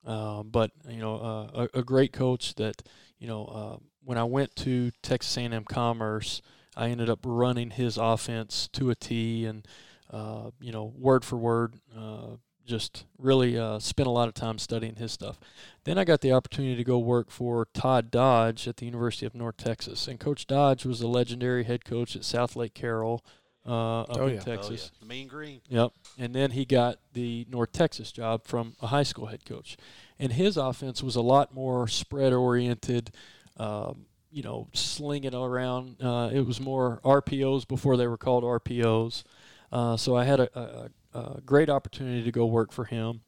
Uh, 0.07 0.45
but 0.45 0.71
you 0.89 1.01
know, 1.01 1.17
uh, 1.17 1.67
a, 1.75 1.81
a, 1.81 1.83
great 1.83 2.13
coach 2.13 2.55
that 2.55 2.83
you 3.19 3.27
know. 3.27 3.45
Uh, 3.47 3.77
when 4.03 4.17
I 4.17 4.25
went 4.25 4.57
to 4.57 4.93
Texas 5.03 5.37
A&M 5.37 5.65
Commerce 5.65 6.41
I 6.81 6.89
ended 6.89 7.11
up 7.11 7.21
running 7.25 7.71
his 7.71 7.99
offense 7.99 8.67
to 8.73 8.89
a 8.89 8.95
T 8.95 9.45
and, 9.45 9.69
uh, 10.11 10.51
you 10.61 10.73
know, 10.73 10.95
word 10.97 11.27
for 11.27 11.37
word, 11.37 11.75
uh, 11.95 12.37
just 12.67 13.05
really 13.19 13.59
uh, 13.59 13.79
spent 13.81 14.07
a 14.07 14.11
lot 14.11 14.29
of 14.29 14.35
time 14.35 14.59
studying 14.59 14.95
his 14.95 15.13
stuff. 15.13 15.39
Then 15.85 15.99
I 15.99 16.05
got 16.05 16.23
the 16.23 16.33
opportunity 16.33 16.77
to 16.77 16.85
go 16.85 16.99
work 16.99 17.31
for 17.31 17.69
Todd 17.75 18.11
Dodge 18.11 18.67
at 18.67 18.79
the 18.79 18.87
University 18.87 19.27
of 19.27 19.35
North 19.35 19.59
Texas. 19.59 20.09
And 20.09 20.19
Coach 20.19 20.47
Dodge 20.47 20.87
was 20.87 21.03
a 21.03 21.07
legendary 21.07 21.65
head 21.65 21.85
coach 21.85 22.17
at 22.17 22.23
Southlake 22.23 22.73
Carroll. 22.73 23.23
Uh, 23.67 24.01
up 24.01 24.17
oh, 24.19 24.27
in 24.27 24.37
yeah. 24.37 24.41
Texas. 24.41 24.91
Oh, 24.91 24.95
yeah. 24.95 25.01
The 25.01 25.07
Mean 25.07 25.29
Green. 25.29 25.61
Yep. 25.69 25.93
And 26.17 26.35
then 26.35 26.53
he 26.53 26.65
got 26.65 26.97
the 27.13 27.47
North 27.51 27.73
Texas 27.73 28.11
job 28.11 28.47
from 28.47 28.75
a 28.81 28.87
high 28.87 29.03
school 29.03 29.27
head 29.27 29.45
coach. 29.45 29.77
And 30.19 30.33
his 30.33 30.57
offense 30.57 31.03
was 31.03 31.15
a 31.15 31.21
lot 31.21 31.53
more 31.55 31.87
spread 31.87 32.33
oriented, 32.33 33.11
um, 33.59 34.07
you 34.31 34.43
know, 34.43 34.69
sling 34.73 35.25
it 35.25 35.35
around. 35.35 35.97
Uh, 36.03 36.31
it 36.33 36.47
was 36.47 36.61
more 36.61 37.01
RPOs 37.05 37.67
before 37.67 37.97
they 37.97 38.07
were 38.07 38.17
called 38.17 38.45
RPOs. 38.45 39.25
Uh, 39.73 39.97
so 39.97 40.17
I 40.17 40.25
had 40.25 40.41
a, 40.41 40.91
a, 41.15 41.19
a, 41.19 41.41
great 41.41 41.71
opportunity 41.71 42.25
to 42.25 42.33
go 42.33 42.47
work 42.47 42.73
for 42.73 42.85
him. 42.85 43.21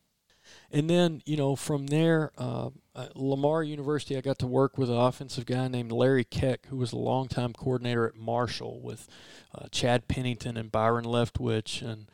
And 0.73 0.91
then, 0.91 1.23
you 1.25 1.37
know, 1.37 1.55
from 1.55 1.87
there, 1.87 2.33
uh, 2.37 2.71
Lamar 3.15 3.63
University, 3.63 4.17
I 4.17 4.21
got 4.21 4.39
to 4.41 4.47
work 4.47 4.77
with 4.77 4.91
an 4.91 4.97
offensive 4.97 5.47
guy 5.47 5.69
named 5.69 5.93
Larry 5.93 6.25
Kueck, 6.25 6.67
who 6.67 6.77
was 6.77 6.93
a 6.93 6.99
longtime 6.99 7.53
coordinator 7.53 8.07
at 8.07 8.17
Marshall 8.17 8.81
with 8.81 9.09
uh, 9.55 9.67
Chad 9.71 10.09
Pennington 10.09 10.57
and 10.57 10.73
Byron 10.73 11.05
Leftwich 11.05 11.83
and, 11.83 12.07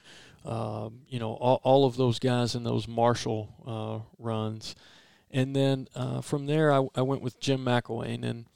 um, 0.44 1.00
you 1.08 1.19
know, 1.19 1.32
all, 1.34 1.61
all, 1.64 1.84
of 1.84 1.96
those 1.96 2.19
guys 2.19 2.55
in 2.55 2.64
those 2.64 2.87
Marshall 2.87 3.55
uh, 3.67 4.23
runs. 4.23 4.76
And 5.31 5.55
then 5.55 5.88
uh, 5.94 6.20
from 6.20 6.46
there, 6.46 6.73
I, 6.73 6.87
I, 6.94 7.02
went 7.02 7.22
with 7.22 7.41
Jim 7.41 7.65
McElwain. 7.65 8.24
And 8.24 8.46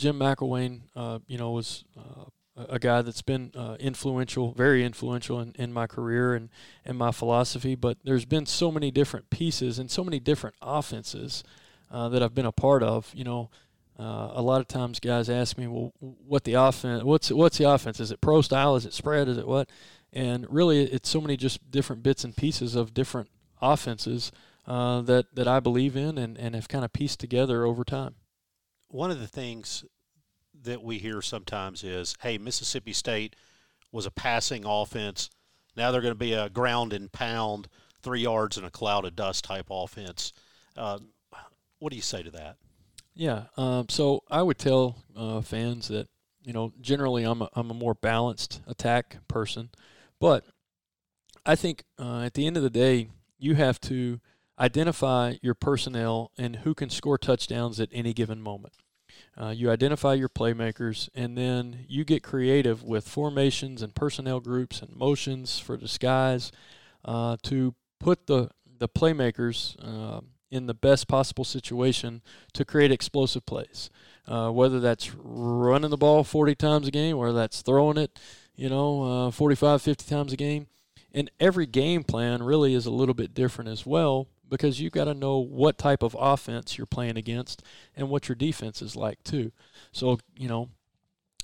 Jim 0.00 0.18
McElwain, 0.18 0.80
uh, 0.96 1.18
you 1.26 1.36
know, 1.36 1.50
was 1.50 1.84
uh, 1.94 2.24
a 2.56 2.78
guy 2.78 3.02
that's 3.02 3.20
been 3.20 3.52
uh, 3.54 3.76
influential, 3.78 4.52
very 4.52 4.82
influential 4.82 5.40
in, 5.40 5.54
in 5.58 5.74
my 5.74 5.86
career 5.86 6.32
and, 6.32 6.48
and 6.86 6.96
my 6.96 7.12
philosophy. 7.12 7.74
But 7.74 7.98
there's 8.02 8.24
been 8.24 8.46
so 8.46 8.72
many 8.72 8.90
different 8.90 9.28
pieces 9.28 9.78
and 9.78 9.90
so 9.90 10.02
many 10.02 10.18
different 10.18 10.56
offenses 10.62 11.44
uh, 11.90 12.08
that 12.08 12.22
I've 12.22 12.34
been 12.34 12.46
a 12.46 12.52
part 12.52 12.82
of. 12.82 13.12
You 13.14 13.24
know, 13.24 13.50
uh, 13.98 14.30
a 14.32 14.40
lot 14.40 14.62
of 14.62 14.68
times 14.68 15.00
guys 15.00 15.28
ask 15.28 15.58
me, 15.58 15.66
well, 15.66 15.92
what 16.00 16.44
the 16.44 16.54
offense? 16.54 17.04
What's 17.04 17.30
what's 17.30 17.58
the 17.58 17.68
offense? 17.68 18.00
Is 18.00 18.10
it 18.10 18.22
pro 18.22 18.40
style? 18.40 18.76
Is 18.76 18.86
it 18.86 18.94
spread? 18.94 19.28
Is 19.28 19.36
it 19.36 19.46
what? 19.46 19.68
And 20.14 20.46
really, 20.48 20.82
it's 20.82 21.10
so 21.10 21.20
many 21.20 21.36
just 21.36 21.70
different 21.70 22.02
bits 22.02 22.24
and 22.24 22.34
pieces 22.34 22.74
of 22.74 22.94
different 22.94 23.28
offenses 23.60 24.32
that 24.66 25.26
that 25.34 25.46
I 25.46 25.60
believe 25.60 25.94
in 25.94 26.16
and, 26.16 26.38
and 26.38 26.54
have 26.54 26.68
kind 26.68 26.86
of 26.86 26.92
pieced 26.94 27.20
together 27.20 27.66
over 27.66 27.84
time 27.84 28.14
one 28.90 29.10
of 29.10 29.20
the 29.20 29.26
things 29.26 29.84
that 30.62 30.82
we 30.82 30.98
hear 30.98 31.22
sometimes 31.22 31.84
is, 31.84 32.14
hey, 32.20 32.38
Mississippi 32.38 32.92
State 32.92 33.36
was 33.92 34.06
a 34.06 34.10
passing 34.10 34.64
offense. 34.66 35.30
Now 35.76 35.90
they're 35.90 36.00
going 36.00 36.14
to 36.14 36.18
be 36.18 36.32
a 36.34 36.50
ground 36.50 36.92
and 36.92 37.10
pound, 37.10 37.68
three 38.02 38.20
yards 38.20 38.58
in 38.58 38.64
a 38.64 38.70
cloud 38.70 39.04
of 39.04 39.16
dust 39.16 39.44
type 39.44 39.66
offense. 39.70 40.32
Uh, 40.76 40.98
what 41.78 41.90
do 41.90 41.96
you 41.96 42.02
say 42.02 42.22
to 42.22 42.30
that? 42.32 42.56
Yeah, 43.14 43.44
um, 43.56 43.88
so 43.88 44.22
I 44.30 44.42
would 44.42 44.58
tell 44.58 44.96
uh, 45.16 45.40
fans 45.40 45.88
that 45.88 46.08
you 46.42 46.52
know 46.52 46.72
generally 46.80 47.24
I'm 47.24 47.42
a, 47.42 47.48
I'm 47.54 47.70
a 47.70 47.74
more 47.74 47.94
balanced 47.94 48.60
attack 48.66 49.16
person, 49.28 49.70
but 50.20 50.44
I 51.44 51.56
think 51.56 51.84
uh, 51.98 52.20
at 52.20 52.34
the 52.34 52.46
end 52.46 52.56
of 52.56 52.62
the 52.62 52.70
day 52.70 53.08
you 53.38 53.54
have 53.54 53.80
to 53.82 54.20
identify 54.60 55.34
your 55.42 55.54
personnel 55.54 56.30
and 56.36 56.56
who 56.56 56.74
can 56.74 56.90
score 56.90 57.18
touchdowns 57.18 57.80
at 57.80 57.88
any 57.92 58.12
given 58.12 58.40
moment. 58.42 58.74
Uh, 59.40 59.48
you 59.48 59.70
identify 59.70 60.14
your 60.14 60.28
playmakers, 60.28 61.08
and 61.14 61.36
then 61.36 61.84
you 61.88 62.04
get 62.04 62.22
creative 62.22 62.82
with 62.82 63.08
formations 63.08 63.82
and 63.82 63.94
personnel 63.94 64.40
groups 64.40 64.82
and 64.82 64.94
motions 64.94 65.58
for 65.58 65.76
disguise 65.76 66.52
uh, 67.04 67.36
to 67.42 67.74
put 67.98 68.26
the 68.26 68.50
the 68.78 68.88
playmakers 68.88 69.76
uh, 69.82 70.20
in 70.50 70.66
the 70.66 70.74
best 70.74 71.06
possible 71.06 71.44
situation 71.44 72.22
to 72.54 72.64
create 72.64 72.90
explosive 72.90 73.44
plays. 73.44 73.90
Uh, 74.26 74.50
whether 74.50 74.80
that's 74.80 75.14
running 75.14 75.90
the 75.90 75.96
ball 75.96 76.24
40 76.24 76.54
times 76.54 76.88
a 76.88 76.90
game, 76.90 77.16
or 77.16 77.32
that's 77.32 77.62
throwing 77.62 77.98
it, 77.98 78.18
you 78.54 78.68
know, 78.68 79.26
uh, 79.26 79.30
45, 79.30 79.82
50 79.82 80.08
times 80.08 80.32
a 80.32 80.36
game 80.36 80.68
And 81.12 81.30
every 81.40 81.66
game 81.66 82.04
plan 82.04 82.42
really 82.42 82.74
is 82.74 82.86
a 82.86 82.90
little 82.90 83.14
bit 83.14 83.34
different 83.34 83.70
as 83.70 83.84
well 83.84 84.28
because 84.50 84.80
you've 84.80 84.92
got 84.92 85.04
to 85.04 85.14
know 85.14 85.38
what 85.38 85.78
type 85.78 86.02
of 86.02 86.16
offense 86.18 86.76
you're 86.76 86.86
playing 86.86 87.16
against 87.16 87.62
and 87.96 88.10
what 88.10 88.28
your 88.28 88.36
defense 88.36 88.82
is 88.82 88.96
like 88.96 89.22
too. 89.22 89.52
So, 89.92 90.18
you 90.36 90.48
know, 90.48 90.68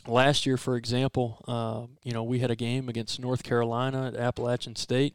last 0.06 0.46
year, 0.46 0.56
for 0.56 0.76
example, 0.76 1.42
uh, 1.48 1.86
you 2.02 2.12
know, 2.12 2.24
we 2.24 2.40
had 2.40 2.50
a 2.50 2.56
game 2.56 2.88
against 2.88 3.20
North 3.20 3.42
Carolina 3.42 4.08
at 4.08 4.16
Appalachian 4.16 4.76
State, 4.76 5.14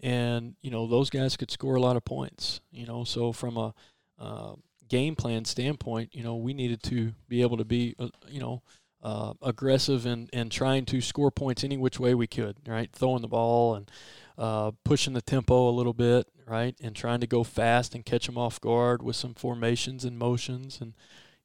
and 0.00 0.54
you 0.62 0.70
know 0.70 0.86
those 0.86 1.10
guys 1.10 1.36
could 1.36 1.50
score 1.50 1.74
a 1.74 1.80
lot 1.80 1.96
of 1.96 2.04
points. 2.04 2.60
You 2.70 2.86
know, 2.86 3.04
so 3.04 3.32
from 3.32 3.56
a 3.56 3.74
uh, 4.18 4.54
game 4.88 5.14
plan 5.14 5.44
standpoint, 5.44 6.14
you 6.14 6.22
know, 6.22 6.36
we 6.36 6.54
needed 6.54 6.82
to 6.84 7.12
be 7.28 7.42
able 7.42 7.56
to 7.58 7.64
be, 7.64 7.94
uh, 7.98 8.08
you 8.28 8.40
know, 8.40 8.62
uh, 9.02 9.34
aggressive 9.42 10.06
and, 10.06 10.28
and 10.32 10.50
trying 10.50 10.84
to 10.86 11.00
score 11.00 11.30
points 11.30 11.62
any 11.62 11.76
which 11.76 12.00
way 12.00 12.14
we 12.14 12.26
could, 12.26 12.56
right? 12.66 12.90
Throwing 12.92 13.22
the 13.22 13.28
ball 13.28 13.76
and 13.76 13.90
uh, 14.36 14.72
pushing 14.84 15.12
the 15.12 15.22
tempo 15.22 15.68
a 15.68 15.70
little 15.70 15.92
bit, 15.92 16.26
right? 16.48 16.74
And 16.80 16.94
trying 16.94 17.20
to 17.20 17.26
go 17.26 17.44
fast 17.44 17.94
and 17.94 18.04
catch 18.04 18.26
them 18.26 18.38
off 18.38 18.60
guard 18.60 19.02
with 19.02 19.16
some 19.16 19.34
formations 19.34 20.04
and 20.04 20.18
motions. 20.18 20.80
And, 20.80 20.94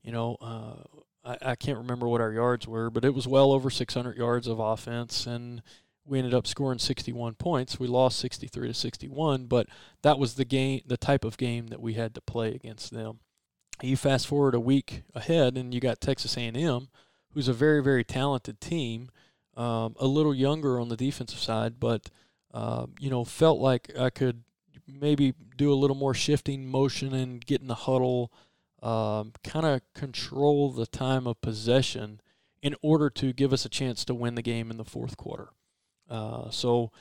you 0.01 0.11
know, 0.11 0.37
uh, 0.41 0.83
I, 1.25 1.51
I 1.51 1.55
can't 1.55 1.77
remember 1.77 2.07
what 2.07 2.21
our 2.21 2.31
yards 2.31 2.67
were, 2.67 2.89
but 2.89 3.05
it 3.05 3.13
was 3.13 3.27
well 3.27 3.51
over 3.51 3.69
600 3.69 4.17
yards 4.17 4.47
of 4.47 4.59
offense. 4.59 5.27
And 5.27 5.61
we 6.05 6.17
ended 6.17 6.33
up 6.33 6.47
scoring 6.47 6.79
61 6.79 7.35
points. 7.35 7.79
We 7.79 7.87
lost 7.87 8.19
63 8.19 8.67
to 8.69 8.73
61, 8.73 9.45
but 9.45 9.67
that 10.01 10.19
was 10.19 10.35
the 10.35 10.45
game, 10.45 10.81
the 10.85 10.97
type 10.97 11.23
of 11.23 11.37
game 11.37 11.67
that 11.67 11.81
we 11.81 11.93
had 11.93 12.13
to 12.15 12.21
play 12.21 12.53
against 12.53 12.91
them. 12.91 13.19
You 13.81 13.97
fast 13.97 14.27
forward 14.27 14.55
a 14.55 14.59
week 14.59 15.03
ahead, 15.15 15.57
and 15.57 15.73
you 15.73 15.79
got 15.79 15.99
Texas 15.99 16.37
A&M, 16.37 16.89
who's 17.33 17.47
a 17.47 17.53
very, 17.53 17.81
very 17.81 18.03
talented 18.03 18.61
team, 18.61 19.09
um, 19.55 19.95
a 19.99 20.07
little 20.07 20.33
younger 20.33 20.79
on 20.79 20.89
the 20.89 20.97
defensive 20.97 21.39
side, 21.39 21.79
but 21.79 22.09
uh, 22.53 22.85
you 22.99 23.09
know, 23.09 23.23
felt 23.23 23.59
like 23.59 23.91
I 23.97 24.09
could 24.09 24.43
maybe 24.87 25.33
do 25.57 25.71
a 25.71 25.75
little 25.75 25.95
more 25.95 26.13
shifting 26.13 26.67
motion 26.67 27.13
and 27.13 27.45
get 27.45 27.61
in 27.61 27.67
the 27.67 27.75
huddle, 27.75 28.31
um, 28.81 29.33
kind 29.43 29.65
of 29.65 29.81
control 29.93 30.71
the 30.71 30.85
time 30.85 31.27
of 31.27 31.41
possession 31.41 32.19
in 32.61 32.75
order 32.81 33.09
to 33.09 33.33
give 33.33 33.53
us 33.53 33.65
a 33.65 33.69
chance 33.69 34.05
to 34.05 34.13
win 34.13 34.35
the 34.35 34.41
game 34.41 34.71
in 34.71 34.77
the 34.77 34.85
fourth 34.85 35.17
quarter. 35.17 35.49
Uh, 36.09 36.49
so, 36.49 36.91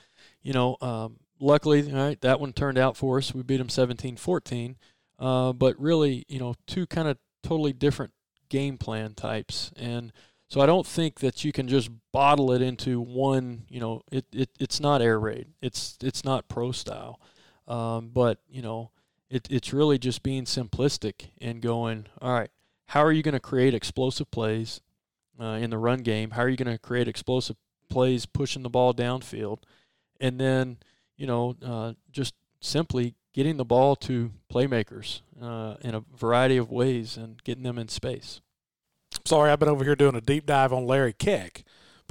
you 0.43 0.53
know, 0.53 0.77
um, 0.81 1.19
luckily, 1.41 1.83
right, 1.83 2.21
that 2.21 2.41
one 2.41 2.53
turned 2.53 2.79
out 2.79 2.97
for 2.97 3.19
us. 3.19 3.35
We 3.35 3.43
beat 3.43 3.59
them 3.59 3.69
17 3.69 4.17
14. 4.17 4.77
Uh, 5.19 5.53
but 5.53 5.79
really, 5.81 6.25
you 6.29 6.39
know, 6.39 6.55
two 6.67 6.87
kind 6.87 7.07
of 7.07 7.17
totally 7.43 7.73
different 7.73 8.13
game 8.49 8.77
plan 8.77 9.15
types. 9.15 9.71
And 9.77 10.13
so 10.49 10.61
I 10.61 10.67
don't 10.67 10.87
think 10.87 11.21
that 11.21 11.45
you 11.45 11.53
can 11.53 11.69
just 11.69 11.91
bottle 12.13 12.53
it 12.53 12.61
into 12.61 13.01
one, 13.01 13.65
you 13.69 13.81
know, 13.81 14.03
it, 14.11 14.27
it 14.33 14.51
it's 14.59 14.81
not 14.81 15.01
air 15.01 15.19
raid. 15.19 15.47
It's 15.63 15.97
it's 16.03 16.25
not 16.25 16.49
pro 16.49 16.73
style. 16.73 17.21
Um, 17.69 18.11
but, 18.13 18.39
you 18.51 18.63
know, 18.63 18.91
it, 19.31 19.49
it's 19.51 19.73
really 19.73 19.99
just 19.99 20.23
being 20.23 20.45
simplistic 20.45 21.31
and 21.41 21.61
going, 21.61 22.07
all 22.21 22.33
right, 22.33 22.51
how 22.87 23.03
are 23.03 23.13
you 23.13 23.23
going 23.23 23.35
to 23.35 23.41
create 23.41 23.75
explosive 23.75 24.31
plays 24.31 24.81
uh, 25.41 25.59
in 25.61 25.71
the 25.71 25.79
run 25.79 26.01
game? 26.01 26.33
How 26.33 26.43
are 26.43 26.49
you 26.49 26.57
going 26.57 26.73
to 26.73 26.79
create 26.79 27.09
explosive 27.09 27.57
plays 27.89 28.27
pushing 28.27 28.63
the 28.63 28.71
ball 28.71 28.93
downfield? 28.93 29.59
And 30.21 30.39
then, 30.39 30.79
you 31.17 31.27
know, 31.27 31.57
uh, 31.65 31.95
just 32.11 32.35
simply 32.61 33.15
getting 33.33 33.57
the 33.57 33.65
ball 33.65 33.97
to 33.97 34.33
playmakers 34.53 35.21
uh, 35.41 35.77
in 35.81 35.95
a 35.95 36.05
variety 36.15 36.57
of 36.57 36.71
ways 36.71 37.17
and 37.17 37.43
getting 37.45 37.63
them 37.63 37.79
in 37.79 37.89
space. 37.89 38.41
Sorry, 39.25 39.51
I've 39.51 39.59
been 39.59 39.69
over 39.69 39.85
here 39.85 39.97
doing 39.97 40.15
a 40.15 40.21
deep 40.21 40.47
dive 40.47 40.73
on 40.73 40.87
Larry 40.87 41.13
Kueck 41.13 41.63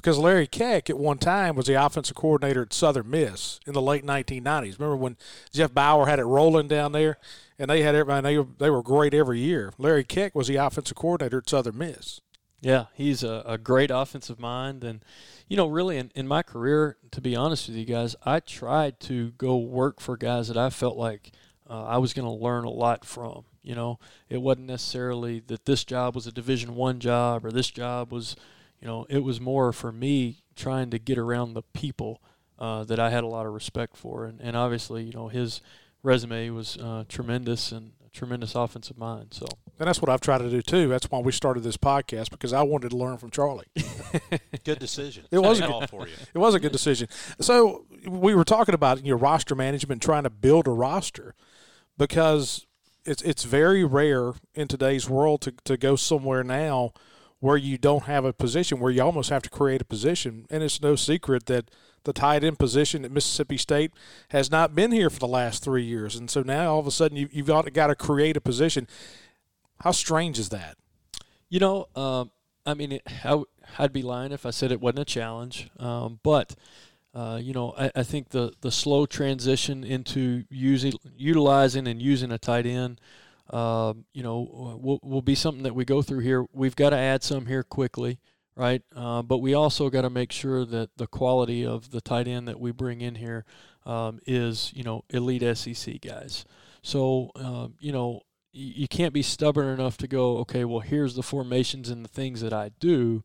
because 0.01 0.17
Larry 0.17 0.47
Kueck 0.47 0.89
at 0.89 0.97
one 0.97 1.19
time 1.19 1.55
was 1.55 1.67
the 1.67 1.73
offensive 1.75 2.15
coordinator 2.15 2.63
at 2.63 2.73
Southern 2.73 3.09
Miss 3.09 3.59
in 3.67 3.73
the 3.73 3.81
late 3.81 4.03
1990s. 4.03 4.79
Remember 4.79 4.95
when 4.95 5.15
Jeff 5.51 5.73
Bower 5.73 6.07
had 6.07 6.17
it 6.17 6.23
rolling 6.23 6.67
down 6.67 6.91
there, 6.91 7.17
and 7.59 7.69
they 7.69 7.83
had 7.83 7.93
everybody. 7.93 8.23
They 8.23 8.37
were, 8.39 8.47
they 8.57 8.69
were 8.71 8.81
great 8.81 9.13
every 9.13 9.39
year. 9.39 9.71
Larry 9.77 10.03
Kueck 10.03 10.33
was 10.33 10.47
the 10.47 10.55
offensive 10.55 10.97
coordinator 10.97 11.37
at 11.37 11.49
Southern 11.49 11.77
Miss. 11.77 12.19
Yeah, 12.61 12.85
he's 12.93 13.23
a, 13.23 13.43
a 13.45 13.57
great 13.57 13.91
offensive 13.91 14.39
mind, 14.39 14.83
and 14.83 15.05
you 15.47 15.57
know, 15.57 15.67
really 15.67 15.97
in, 15.97 16.11
in 16.15 16.27
my 16.27 16.43
career, 16.43 16.97
to 17.11 17.21
be 17.21 17.35
honest 17.35 17.67
with 17.67 17.77
you 17.77 17.85
guys, 17.85 18.15
I 18.25 18.39
tried 18.39 18.99
to 19.01 19.31
go 19.31 19.57
work 19.57 19.99
for 19.99 20.17
guys 20.17 20.47
that 20.47 20.57
I 20.57 20.69
felt 20.69 20.97
like 20.97 21.31
uh, 21.69 21.83
I 21.85 21.97
was 21.97 22.13
going 22.13 22.27
to 22.27 22.43
learn 22.43 22.63
a 22.63 22.69
lot 22.69 23.05
from. 23.05 23.43
You 23.61 23.75
know, 23.75 23.99
it 24.29 24.41
wasn't 24.41 24.67
necessarily 24.67 25.41
that 25.47 25.65
this 25.65 25.83
job 25.83 26.15
was 26.15 26.25
a 26.25 26.31
Division 26.31 26.75
One 26.75 26.99
job 26.99 27.45
or 27.45 27.51
this 27.51 27.69
job 27.69 28.11
was, 28.11 28.35
you 28.81 28.87
know, 28.87 29.05
it 29.09 29.23
was 29.23 29.39
more 29.39 29.71
for 29.71 29.91
me 29.91 30.43
trying 30.55 30.89
to 30.89 30.99
get 30.99 31.17
around 31.17 31.53
the 31.53 31.61
people 31.73 32.21
uh, 32.59 32.83
that 32.85 32.99
I 32.99 33.09
had 33.09 33.23
a 33.23 33.27
lot 33.27 33.45
of 33.45 33.53
respect 33.53 33.95
for, 33.95 34.25
and, 34.25 34.39
and 34.41 34.55
obviously, 34.55 35.03
you 35.03 35.13
know, 35.13 35.27
his 35.27 35.61
resume 36.03 36.49
was 36.49 36.77
uh, 36.77 37.03
tremendous 37.07 37.71
and 37.71 37.91
a 38.05 38.09
tremendous 38.09 38.55
offensive 38.55 38.97
mind. 38.97 39.27
So, 39.31 39.45
and 39.79 39.87
that's 39.87 40.01
what 40.01 40.09
I've 40.09 40.21
tried 40.21 40.39
to 40.39 40.49
do 40.49 40.61
too. 40.61 40.87
That's 40.87 41.09
why 41.09 41.19
we 41.19 41.31
started 41.31 41.63
this 41.63 41.77
podcast 41.77 42.31
because 42.31 42.53
I 42.53 42.63
wanted 42.63 42.89
to 42.89 42.97
learn 42.97 43.17
from 43.17 43.29
Charlie. 43.29 43.67
good 44.63 44.79
decision. 44.79 45.25
It 45.31 45.39
was 45.39 45.59
a 45.59 45.67
good, 45.67 45.89
for 45.89 46.07
you. 46.07 46.13
It 46.33 46.37
was 46.39 46.55
a 46.55 46.59
good 46.59 46.71
decision. 46.71 47.07
So 47.39 47.85
we 48.07 48.35
were 48.35 48.43
talking 48.43 48.75
about 48.75 49.05
your 49.05 49.17
roster 49.17 49.55
management, 49.55 50.01
trying 50.01 50.23
to 50.23 50.29
build 50.29 50.67
a 50.67 50.71
roster 50.71 51.35
because 51.97 52.65
it's 53.05 53.21
it's 53.21 53.43
very 53.43 53.83
rare 53.83 54.33
in 54.53 54.67
today's 54.67 55.09
world 55.09 55.41
to, 55.41 55.53
to 55.65 55.77
go 55.77 55.95
somewhere 55.95 56.43
now 56.43 56.93
where 57.41 57.57
you 57.57 57.77
don't 57.77 58.03
have 58.03 58.23
a 58.23 58.31
position 58.31 58.79
where 58.79 58.91
you 58.91 59.01
almost 59.01 59.31
have 59.31 59.41
to 59.41 59.49
create 59.49 59.81
a 59.81 59.85
position. 59.85 60.45
And 60.49 60.63
it's 60.63 60.81
no 60.81 60.95
secret 60.95 61.47
that 61.47 61.69
the 62.03 62.13
tight 62.13 62.43
end 62.43 62.59
position 62.59 63.03
at 63.03 63.11
Mississippi 63.11 63.57
State 63.57 63.91
has 64.29 64.49
not 64.49 64.73
been 64.73 64.91
here 64.91 65.09
for 65.09 65.19
the 65.19 65.27
last 65.27 65.63
three 65.63 65.83
years. 65.83 66.15
And 66.15 66.29
so 66.29 66.41
now 66.41 66.73
all 66.73 66.79
of 66.79 66.87
a 66.87 66.91
sudden 66.91 67.17
you, 67.17 67.27
you've 67.31 67.47
got, 67.47 67.71
got 67.73 67.87
to 67.87 67.95
create 67.95 68.37
a 68.37 68.41
position. 68.41 68.87
How 69.81 69.91
strange 69.91 70.37
is 70.37 70.49
that? 70.49 70.77
You 71.49 71.59
know 71.59 71.87
um, 71.95 72.31
I 72.65 72.75
mean 72.75 72.93
it, 72.93 73.03
I, 73.25 73.43
would 73.79 73.91
be 73.91 74.03
lying 74.03 74.31
if 74.31 74.45
I 74.45 74.51
said 74.51 74.71
it 74.71 74.79
wasn't 74.79 74.99
a 74.99 75.05
challenge. 75.05 75.69
Um, 75.79 76.19
but 76.23 76.55
uh, 77.13 77.39
you 77.41 77.53
know, 77.53 77.73
I, 77.77 77.91
I, 77.93 78.03
think 78.03 78.29
the, 78.29 78.53
the 78.61 78.71
slow 78.71 79.05
transition 79.05 79.83
into 79.83 80.45
using 80.49 80.93
utilizing 81.17 81.85
and 81.85 82.01
using 82.01 82.31
a 82.31 82.37
tight 82.37 82.65
end, 82.65 83.01
uh, 83.51 83.93
you 84.13 84.23
know, 84.23 84.79
will, 84.81 84.99
will 85.03 85.21
be 85.21 85.35
something 85.35 85.63
that 85.63 85.75
we 85.75 85.85
go 85.85 86.01
through 86.01 86.19
here. 86.19 86.45
We've 86.53 86.75
got 86.75 86.91
to 86.91 86.97
add 86.97 87.21
some 87.21 87.45
here 87.45 87.63
quickly, 87.63 88.19
right? 88.55 88.81
Uh, 88.95 89.21
but 89.21 89.39
we 89.39 89.53
also 89.53 89.89
got 89.89 90.01
to 90.03 90.09
make 90.09 90.31
sure 90.31 90.65
that 90.65 90.89
the 90.95 91.07
quality 91.07 91.65
of 91.65 91.91
the 91.91 92.01
tight 92.01 92.27
end 92.27 92.47
that 92.47 92.59
we 92.59 92.71
bring 92.71 93.01
in 93.01 93.15
here 93.15 93.43
um, 93.85 94.19
is, 94.25 94.71
you 94.73 94.83
know, 94.83 95.03
elite 95.09 95.57
SEC 95.57 95.99
guys. 96.01 96.45
So, 96.81 97.31
um, 97.35 97.75
you 97.79 97.91
know, 97.91 98.21
you, 98.53 98.83
you 98.83 98.87
can't 98.87 99.13
be 99.13 99.21
stubborn 99.21 99.67
enough 99.67 99.97
to 99.97 100.07
go, 100.07 100.37
okay, 100.37 100.63
well, 100.63 100.79
here's 100.79 101.15
the 101.15 101.23
formations 101.23 101.89
and 101.89 102.05
the 102.05 102.09
things 102.09 102.39
that 102.41 102.53
I 102.53 102.71
do 102.79 103.23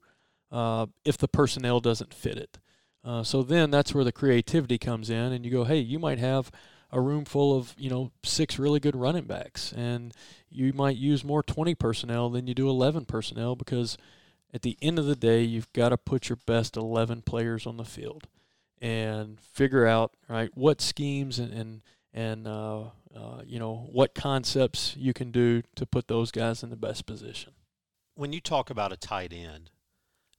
uh, 0.51 0.87
if 1.05 1.17
the 1.17 1.29
personnel 1.29 1.79
doesn't 1.79 2.13
fit 2.13 2.37
it. 2.37 2.59
Uh, 3.05 3.23
so 3.23 3.45
then 3.45 3.71
that's 3.71 3.95
where 3.95 4.03
the 4.03 4.11
creativity 4.11 4.79
comes 4.79 5.09
in, 5.09 5.33
and 5.33 5.45
you 5.45 5.53
go, 5.53 5.63
hey, 5.63 5.79
you 5.79 6.01
might 6.01 6.19
have 6.19 6.51
a 6.93 7.01
room 7.01 7.25
full 7.25 7.57
of 7.57 7.75
you 7.79 7.91
know 7.91 8.13
six 8.23 8.59
really 8.59 8.81
good 8.81 8.97
running 8.97 9.25
backs, 9.25 9.73
and 9.73 10.13
you 10.51 10.73
might 10.73 10.97
use 10.97 11.25
more 11.25 11.43
20 11.43 11.75
personnel 11.75 12.31
than 12.31 12.47
you 12.47 12.55
do 12.55 12.69
11 12.69 13.05
personnel 13.05 13.57
because 13.57 13.99
at 14.55 14.63
the 14.63 14.79
end 14.81 14.99
of 14.99 15.07
the 15.07 15.17
day, 15.17 15.43
you've 15.43 15.73
got 15.73 15.91
to 15.91 15.97
put 15.97 16.29
your 16.29 16.39
best 16.47 16.77
11 16.77 17.23
players 17.23 17.67
on 17.67 17.77
the 17.77 17.85
field 17.85 18.27
and 18.81 19.41
figure 19.41 19.87
out 19.87 20.13
right 20.29 20.51
what 20.55 20.81
schemes 20.81 21.39
and 21.39 21.53
and, 21.53 21.83
and 22.13 22.47
uh, 22.47 22.85
uh, 23.15 23.43
you 23.45 23.59
know 23.59 23.89
what 23.91 24.15
concepts 24.15 24.95
you 24.97 25.13
can 25.13 25.31
do 25.31 25.63
to 25.75 25.87
put 25.87 26.09
those 26.09 26.31
guys 26.31 26.63
in 26.63 26.71
the 26.71 26.77
best 26.77 27.07
position. 27.07 27.53
When 28.15 28.33
you 28.33 28.41
talk 28.41 28.71
about 28.71 28.93
a 28.93 28.97
tight 28.97 29.33
end, 29.33 29.71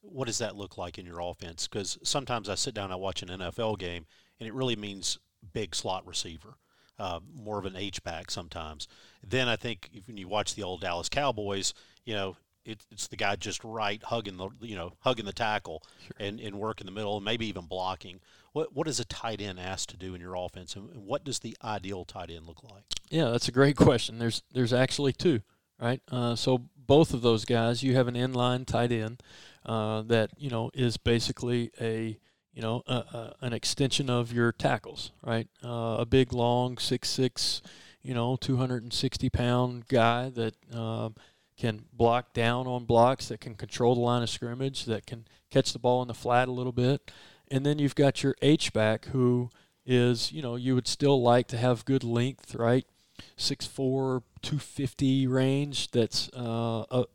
what 0.02 0.26
does 0.26 0.40
that 0.40 0.56
look 0.56 0.78
like 0.78 0.98
in 0.98 1.06
your 1.06 1.20
offense? 1.20 1.68
Because 1.68 1.98
sometimes 2.04 2.50
I 2.50 2.56
sit 2.56 2.74
down, 2.74 2.92
I 2.92 2.96
watch 2.96 3.22
an 3.22 3.30
NFL 3.30 3.78
game, 3.78 4.06
and 4.40 4.48
it 4.48 4.54
really 4.54 4.76
means 4.76 5.20
big 5.54 5.76
slot 5.76 6.06
receiver, 6.08 6.56
uh, 7.00 7.20
more 7.34 7.60
of 7.60 7.66
an 7.66 7.76
H 7.76 8.04
back 8.04 8.32
sometimes. 8.32 8.88
Then 9.26 9.48
I 9.48 9.56
think 9.56 9.90
when 10.06 10.18
you 10.18 10.28
watch 10.28 10.56
the 10.56 10.64
old 10.64 10.82
Dallas 10.82 11.10
Cowboys, 11.10 11.74
you 12.06 12.14
know, 12.14 12.38
it, 12.68 12.86
it's 12.92 13.08
the 13.08 13.16
guy 13.16 13.36
just 13.36 13.64
right 13.64 14.04
hugging 14.04 14.38
the 14.38 14.50
you 14.60 14.76
know 14.76 14.94
hugging 15.00 15.26
the 15.26 15.34
tackle 15.34 15.84
sure. 16.06 16.28
and, 16.28 16.40
and 16.40 16.60
work 16.60 16.82
in 16.82 16.86
the 16.86 16.92
middle 16.92 17.16
and 17.16 17.26
maybe 17.26 17.48
even 17.48 17.66
blocking. 17.66 18.20
What 18.52 18.76
what 18.76 18.88
is 18.88 19.00
a 19.00 19.06
tight 19.06 19.42
end 19.42 19.60
asked 19.60 19.90
to 19.90 19.98
do 19.98 20.14
in 20.14 20.22
your 20.22 20.36
offense, 20.36 20.76
and 20.76 20.90
what 21.06 21.24
does 21.24 21.40
the 21.40 21.56
ideal 21.64 22.04
tight 22.06 22.30
end 22.30 22.46
look 22.46 22.64
like? 22.64 22.84
Yeah, 23.10 23.30
that's 23.30 23.48
a 23.48 23.54
great 23.54 23.78
question. 23.78 24.20
There's 24.20 24.44
there's 24.52 24.74
actually 24.74 25.14
two, 25.14 25.42
right? 25.80 26.02
Uh, 26.12 26.36
so 26.36 26.66
both 26.76 27.14
of 27.14 27.22
those 27.22 27.46
guys, 27.46 27.84
you 27.84 27.96
have 27.96 28.08
an 28.08 28.16
inline 28.16 28.66
tight 28.66 28.92
end 28.92 29.22
uh, 29.66 30.02
that 30.04 30.32
you 30.38 30.50
know 30.50 30.70
is 30.74 30.98
basically 30.98 31.72
a 31.80 32.18
you 32.58 32.64
know 32.64 32.82
a, 32.88 33.36
an 33.42 33.54
extension 33.54 34.10
of 34.10 34.34
your 34.34 34.52
tackles, 34.52 35.12
right? 35.22 35.48
Uh, 35.64 35.98
a 36.00 36.08
big, 36.08 36.34
long, 36.34 36.80
six 36.80 37.08
six, 37.08 37.62
you 38.02 38.16
know, 38.16 38.36
260 38.36 39.30
pound 39.30 39.88
guy 39.88 40.30
that 40.30 40.56
um, 40.76 41.14
can 41.56 41.84
block 41.94 42.34
down 42.34 42.66
on 42.66 42.86
blocks, 42.86 43.28
that 43.28 43.40
can 43.40 43.54
control 43.54 43.94
the 43.94 44.02
line 44.02 44.24
of 44.24 44.30
scrimmage, 44.32 44.86
that 44.86 45.06
can 45.06 45.26
catch 45.52 45.72
the 45.72 45.78
ball 45.78 46.02
in 46.02 46.08
the 46.08 46.16
flat 46.16 46.48
a 46.48 46.52
little 46.52 46.72
bit, 46.72 47.12
and 47.52 47.64
then 47.64 47.78
you've 47.78 47.94
got 47.94 48.24
your 48.24 48.34
H 48.42 48.74
back 48.74 49.06
who 49.06 49.52
is 49.86 50.32
you 50.32 50.42
know 50.42 50.56
you 50.56 50.74
would 50.74 50.88
still 50.88 51.22
like 51.22 51.48
to 51.50 51.58
have 51.58 51.86
good 51.86 52.04
length, 52.04 52.56
right? 52.56 52.88
6'4", 53.38 54.24
250 54.42 55.28
range. 55.28 55.92
That's 55.92 56.28
uh, 56.34 56.86
a 56.90 57.06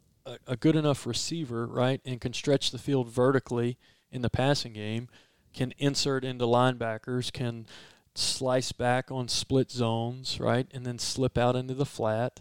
a 0.46 0.56
good 0.56 0.76
enough 0.76 1.04
receiver, 1.04 1.66
right, 1.66 2.00
and 2.04 2.20
can 2.20 2.32
stretch 2.32 2.70
the 2.70 2.78
field 2.78 3.08
vertically 3.08 3.76
in 4.12 4.22
the 4.22 4.30
passing 4.30 4.74
game, 4.74 5.08
can 5.52 5.72
insert 5.78 6.24
into 6.24 6.44
linebackers, 6.44 7.32
can 7.32 7.66
slice 8.14 8.72
back 8.72 9.10
on 9.10 9.28
split 9.28 9.70
zones, 9.70 10.38
right, 10.40 10.66
and 10.72 10.84
then 10.84 10.98
slip 10.98 11.38
out 11.38 11.56
into 11.56 11.74
the 11.74 11.86
flat. 11.86 12.40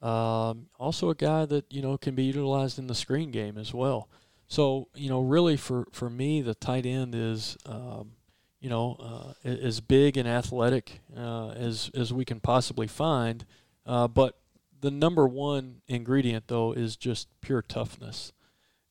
Um, 0.00 0.66
also, 0.78 1.10
a 1.10 1.14
guy 1.14 1.44
that 1.46 1.72
you 1.72 1.82
know 1.82 1.96
can 1.96 2.14
be 2.14 2.24
utilized 2.24 2.78
in 2.78 2.88
the 2.88 2.94
screen 2.94 3.30
game 3.30 3.56
as 3.56 3.72
well. 3.72 4.08
So 4.48 4.88
you 4.94 5.08
know, 5.08 5.20
really 5.20 5.56
for 5.56 5.86
for 5.92 6.10
me, 6.10 6.42
the 6.42 6.54
tight 6.54 6.86
end 6.86 7.14
is 7.14 7.56
um, 7.66 8.12
you 8.60 8.68
know 8.68 8.96
uh, 9.44 9.48
as 9.48 9.80
big 9.80 10.16
and 10.16 10.28
athletic 10.28 11.00
uh, 11.16 11.50
as 11.50 11.90
as 11.94 12.12
we 12.12 12.24
can 12.24 12.40
possibly 12.40 12.86
find, 12.86 13.46
uh, 13.86 14.08
but 14.08 14.38
the 14.80 14.90
number 14.90 15.26
one 15.26 15.82
ingredient 15.86 16.48
though 16.48 16.72
is 16.72 16.96
just 16.96 17.28
pure 17.40 17.62
toughness. 17.62 18.32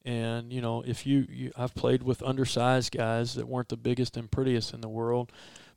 And 0.04 0.52
you 0.52 0.62
know, 0.62 0.84
if 0.86 1.06
you, 1.06 1.28
you 1.30 1.52
I've 1.56 1.76
played 1.76 2.04
with 2.04 2.24
undersized 2.24 2.92
guys 2.92 3.36
that 3.36 3.48
weren't 3.48 3.70
the 3.70 3.78
biggest 3.78 4.18
and 4.18 4.32
prettiest 4.32 4.74
in 4.74 4.82
the 4.82 4.90
world, 4.90 5.32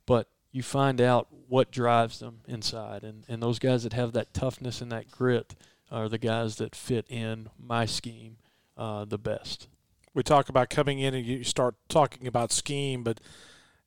but 0.05 0.27
you 0.51 0.63
find 0.63 1.01
out 1.01 1.27
what 1.47 1.69
drives 1.69 2.19
them 2.19 2.39
inside. 2.47 3.03
And, 3.03 3.23
and 3.27 3.43
those 3.43 3.59
guys 3.59 3.83
that 3.83 3.93
have 3.93 4.13
that 4.13 4.33
toughness 4.33 4.81
and 4.81 4.91
that 4.91 5.11
grit 5.11 5.53
are 5.91 6.09
the 6.09 6.17
guys 6.17 6.55
that 6.55 6.75
fit 6.75 7.05
in 7.09 7.49
my 7.59 7.85
scheme 7.85 8.37
uh, 8.77 9.05
the 9.05 9.17
best. 9.17 9.67
We 10.13 10.23
talk 10.23 10.49
about 10.49 10.69
coming 10.69 10.99
in 10.99 11.13
and 11.13 11.25
you 11.25 11.43
start 11.43 11.75
talking 11.89 12.25
about 12.25 12.51
scheme, 12.51 13.03
but 13.03 13.19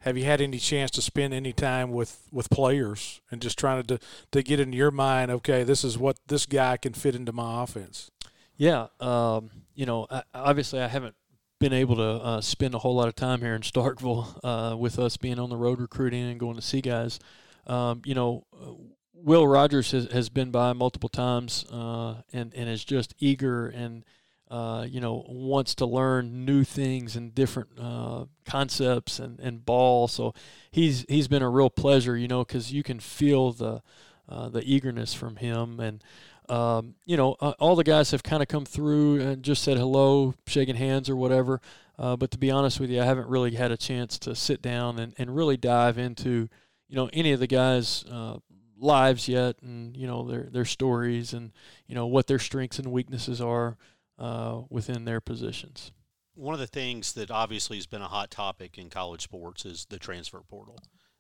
have 0.01 0.17
you 0.17 0.25
had 0.25 0.41
any 0.41 0.59
chance 0.59 0.91
to 0.93 1.03
spend 1.03 1.35
any 1.35 1.53
time 1.53 1.91
with, 1.91 2.29
with 2.31 2.51
players 2.51 3.21
and 3.31 3.41
just 3.41 3.59
trying 3.59 3.83
to 3.85 3.99
to 4.31 4.43
get 4.43 4.61
in 4.61 4.73
your 4.73 4.91
mind, 4.91 5.31
okay, 5.31 5.65
this 5.65 5.83
is 5.83 5.99
what 5.99 6.19
this 6.27 6.47
guy 6.47 6.77
can 6.77 6.93
fit 6.93 7.15
into 7.15 7.33
my 7.33 7.63
offense? 7.63 8.11
Yeah, 8.59 8.89
um, 8.99 9.51
you 9.75 9.87
know, 9.87 10.07
I, 10.11 10.25
obviously 10.35 10.81
I 10.81 10.89
haven't 10.89 11.15
been 11.61 11.73
able 11.73 11.97
to 11.97 12.03
uh, 12.03 12.41
spend 12.41 12.75
a 12.75 12.79
whole 12.79 12.97
lot 12.97 13.09
of 13.09 13.15
time 13.15 13.41
here 13.41 13.55
in 13.55 13.63
Starkville 13.63 14.39
uh, 14.43 14.77
with 14.77 14.99
us 14.99 15.17
being 15.17 15.39
on 15.39 15.49
the 15.49 15.57
road 15.57 15.81
recruiting 15.81 16.25
and 16.25 16.39
going 16.39 16.57
to 16.57 16.63
see 16.63 16.81
guys. 16.81 17.21
Um, 17.69 18.03
you 18.05 18.15
know, 18.15 18.45
uh, 18.53 18.73
Will 19.15 19.47
Rogers 19.47 19.93
has, 19.93 20.11
has 20.13 20.29
been 20.29 20.51
by 20.51 20.73
multiple 20.73 21.09
times 21.09 21.65
uh, 21.73 22.23
and 22.33 22.53
and 22.55 22.69
is 22.69 22.85
just 22.85 23.15
eager 23.19 23.69
and 23.69 24.05
uh, 24.49 24.87
you 24.89 25.01
know 25.01 25.25
wants 25.29 25.75
to 25.77 25.87
learn 25.87 26.45
new 26.45 26.65
things 26.65 27.17
and 27.17 27.35
different 27.35 27.69
uh, 27.81 28.25
concepts 28.45 29.19
and, 29.19 29.39
and 29.41 29.65
ball. 29.65 30.09
So 30.09 30.35
he's 30.71 31.05
he's 31.09 31.29
been 31.29 31.43
a 31.43 31.51
real 31.51 31.71
pleasure, 31.71 32.17
you 32.17 32.29
know, 32.29 32.45
because 32.45 32.73
you 32.73 32.83
can 32.83 32.99
feel 33.01 33.53
the 33.53 33.83
the 34.29 34.63
eagerness 34.65 35.15
from 35.15 35.37
him 35.37 35.81
and 35.81 36.03
um, 36.49 36.95
you 37.05 37.17
know, 37.17 37.37
uh, 37.41 37.55
all 37.59 37.77
the 37.77 37.85
guys 37.85 38.11
have 38.11 38.23
kind 38.23 38.43
of 38.43 38.49
come 38.49 38.65
through 38.65 39.21
and 39.21 39.43
just 39.43 39.63
said 39.63 39.77
hello, 39.77 40.35
shaking 40.47 40.77
hands 40.77 41.11
or 41.11 41.17
whatever. 41.17 41.61
Uh, 41.99 42.17
but 42.17 42.31
to 42.31 42.39
be 42.39 42.51
honest 42.51 42.81
with 42.81 42.91
you, 42.91 43.01
I 43.03 43.05
haven't 43.05 43.29
really 43.29 43.55
had 43.55 43.73
a 43.73 43.77
chance 43.77 44.19
to 44.21 44.35
sit 44.35 44.63
down 44.63 44.99
and, 44.99 45.15
and 45.19 45.35
really 45.35 45.57
dive 45.57 45.99
into, 45.99 46.49
you 46.89 46.97
know, 46.97 47.11
any 47.13 47.33
of 47.33 47.41
the 47.41 47.47
guys' 47.47 48.05
uh, 48.11 48.39
lives 48.79 49.29
yet, 49.29 49.57
and 49.63 49.97
you 49.97 50.07
know 50.07 50.25
their 50.25 50.45
their 50.45 50.65
stories 50.65 51.33
and 51.33 51.53
you 51.87 51.95
know 51.95 52.07
what 52.07 52.27
their 52.27 52.39
strengths 52.39 52.79
and 52.79 52.93
weaknesses 52.93 53.41
are 53.41 53.77
uh, 54.19 54.61
within 54.71 55.05
their 55.05 55.21
positions. 55.21 55.93
One 56.35 56.55
of 56.55 56.61
the 56.61 56.69
things 56.69 57.15
that 57.15 57.31
obviously 57.31 57.77
has 57.79 57.87
been 57.87 58.03
a 58.03 58.09
hot 58.09 58.31
topic 58.31 58.79
in 58.79 58.91
college 58.91 59.23
sports 59.23 59.65
is 59.65 59.87
the 59.91 59.99
transfer 59.99 60.41
portal 60.49 60.79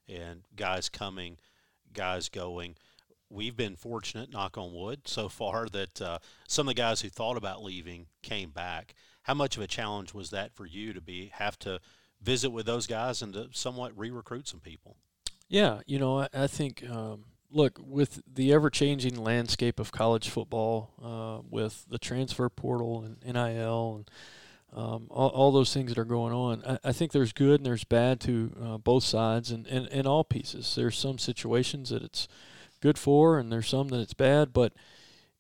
and 0.09 0.43
guys 0.55 0.89
coming, 0.89 1.39
guys 1.93 2.29
going 2.29 2.77
we've 3.31 3.57
been 3.57 3.77
fortunate, 3.77 4.33
knock 4.33 4.57
on 4.57 4.75
wood, 4.75 5.07
so 5.07 5.29
far 5.29 5.69
that 5.69 6.01
uh, 6.01 6.19
some 6.47 6.69
of 6.69 6.75
the 6.75 6.81
guys 6.81 7.01
who 7.01 7.09
thought 7.09 7.37
about 7.37 7.63
leaving 7.63 8.07
came 8.23 8.51
back. 8.51 8.95
How 9.23 9.35
much 9.35 9.57
of 9.57 9.63
a 9.63 9.67
challenge 9.67 10.15
was 10.15 10.31
that 10.31 10.55
for 10.55 10.67
you 10.67 10.93
to 10.93 11.01
be 11.01 11.31
have 11.35 11.59
to 11.61 11.81
visit 12.23 12.51
with 12.51 12.67
those 12.67 12.87
guys 12.87 13.23
and 13.23 13.35
to 13.35 13.49
somewhat 13.53 13.97
re-recruit 13.97 14.49
some 14.49 14.61
people? 14.61 14.97
Yeah, 15.49 15.81
you 15.87 15.99
know, 15.99 16.21
I, 16.21 16.29
I 16.33 16.47
think 16.47 16.89
um, 16.89 17.25
look 17.51 17.79
with 17.83 18.23
the 18.33 18.53
ever-changing 18.53 19.17
landscape 19.17 19.79
of 19.79 19.93
college 19.93 20.29
football, 20.29 20.93
uh, 21.03 21.47
with 21.49 21.85
the 21.89 21.99
transfer 21.99 22.49
portal 22.49 23.03
and 23.03 23.23
NIL 23.25 23.97
and 23.97 24.11
um, 24.75 25.07
all, 25.11 25.29
all, 25.31 25.51
those 25.51 25.73
things 25.73 25.89
that 25.89 25.99
are 25.99 26.05
going 26.05 26.35
on. 26.35 26.63
I, 26.67 26.89
I, 26.91 26.93
think 26.93 27.13
there's 27.13 27.33
good 27.33 27.61
and 27.61 27.65
there's 27.65 27.85
bad 27.85 28.21
to 28.21 28.53
uh, 28.63 28.77
both 28.77 29.03
sides 29.03 29.51
and, 29.51 29.67
and, 29.67 29.89
and 29.89 30.07
all 30.07 30.25
pieces. 30.25 30.75
There's 30.75 30.99
some 30.99 31.17
situations 31.17 31.89
that 31.89 32.03
it's 32.03 32.29
good 32.81 32.99
for, 32.99 33.39
and 33.39 33.51
there's 33.51 33.69
some 33.69 33.89
that 33.89 34.01
it's 34.01 34.15
bad. 34.15 34.53
But 34.53 34.73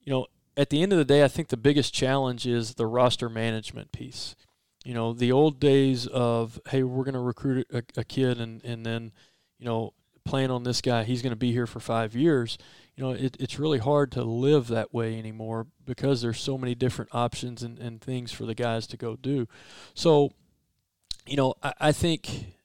you 0.02 0.12
know, 0.12 0.26
at 0.56 0.70
the 0.70 0.82
end 0.82 0.92
of 0.92 0.98
the 0.98 1.04
day, 1.04 1.24
I 1.24 1.28
think 1.28 1.48
the 1.48 1.56
biggest 1.56 1.94
challenge 1.94 2.46
is 2.46 2.74
the 2.74 2.86
roster 2.86 3.28
management 3.28 3.92
piece. 3.92 4.36
You 4.84 4.94
know, 4.94 5.12
the 5.12 5.32
old 5.32 5.60
days 5.60 6.06
of 6.06 6.60
hey, 6.68 6.82
we're 6.82 7.04
going 7.04 7.14
to 7.14 7.20
recruit 7.20 7.66
a, 7.72 7.82
a, 7.96 8.04
kid, 8.04 8.40
and 8.40 8.64
and 8.64 8.84
then 8.84 9.12
you 9.58 9.66
know 9.66 9.92
plan 10.24 10.50
on 10.50 10.62
this 10.62 10.82
guy, 10.82 11.04
he's 11.04 11.22
going 11.22 11.32
to 11.32 11.36
be 11.36 11.52
here 11.52 11.66
for 11.66 11.80
five 11.80 12.14
years. 12.14 12.58
You 12.96 13.04
know, 13.04 13.10
it, 13.12 13.36
it's 13.40 13.58
really 13.58 13.78
hard 13.78 14.12
to 14.12 14.22
live 14.22 14.68
that 14.68 14.92
way 14.92 15.18
anymore 15.18 15.68
because 15.86 16.20
there's 16.20 16.40
so 16.40 16.58
many 16.58 16.74
different 16.74 17.14
options 17.14 17.62
and, 17.62 17.78
and 17.78 18.00
things 18.00 18.30
for 18.30 18.44
the 18.44 18.54
guys 18.54 18.86
to 18.88 18.98
go 18.98 19.16
do. 19.16 19.48
So, 19.94 20.32
you 21.26 21.36
know, 21.36 21.54
I, 21.62 21.72
I 21.80 21.92
think 21.92 22.56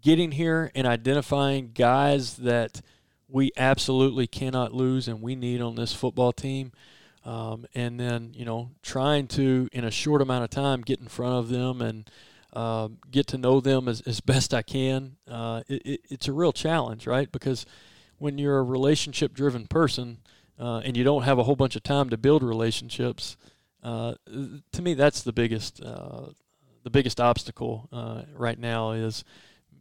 getting 0.00 0.32
here 0.32 0.70
and 0.74 0.86
identifying 0.86 1.72
guys 1.74 2.36
that– 2.36 2.80
we 3.30 3.52
absolutely 3.56 4.26
cannot 4.26 4.72
lose 4.72 5.08
and 5.08 5.22
we 5.22 5.34
need 5.34 5.60
on 5.60 5.76
this 5.76 5.92
football 5.92 6.32
team. 6.32 6.72
Um, 7.24 7.66
and 7.74 8.00
then, 8.00 8.32
you 8.34 8.44
know, 8.44 8.70
trying 8.82 9.26
to, 9.28 9.68
in 9.72 9.84
a 9.84 9.90
short 9.90 10.22
amount 10.22 10.44
of 10.44 10.50
time, 10.50 10.80
get 10.80 11.00
in 11.00 11.08
front 11.08 11.34
of 11.34 11.48
them 11.48 11.82
and 11.82 12.10
uh, 12.52 12.88
get 13.10 13.26
to 13.28 13.38
know 13.38 13.60
them 13.60 13.88
as, 13.88 14.00
as 14.02 14.20
best 14.20 14.54
I 14.54 14.62
can. 14.62 15.16
Uh, 15.28 15.62
it, 15.68 15.82
it, 15.84 16.00
it's 16.10 16.28
a 16.28 16.32
real 16.32 16.52
challenge, 16.52 17.06
right? 17.06 17.30
Because 17.30 17.66
when 18.18 18.38
you're 18.38 18.58
a 18.58 18.62
relationship 18.62 19.32
driven 19.34 19.66
person 19.66 20.18
uh, 20.58 20.78
and 20.78 20.96
you 20.96 21.04
don't 21.04 21.22
have 21.22 21.38
a 21.38 21.44
whole 21.44 21.56
bunch 21.56 21.76
of 21.76 21.82
time 21.82 22.10
to 22.10 22.16
build 22.16 22.42
relationships, 22.42 23.36
uh, 23.82 24.14
to 24.72 24.82
me, 24.82 24.94
that's 24.94 25.22
the 25.22 25.32
biggest, 25.32 25.82
uh, 25.82 26.26
the 26.82 26.90
biggest 26.90 27.20
obstacle 27.20 27.88
uh, 27.92 28.22
right 28.34 28.58
now 28.58 28.92
is, 28.92 29.24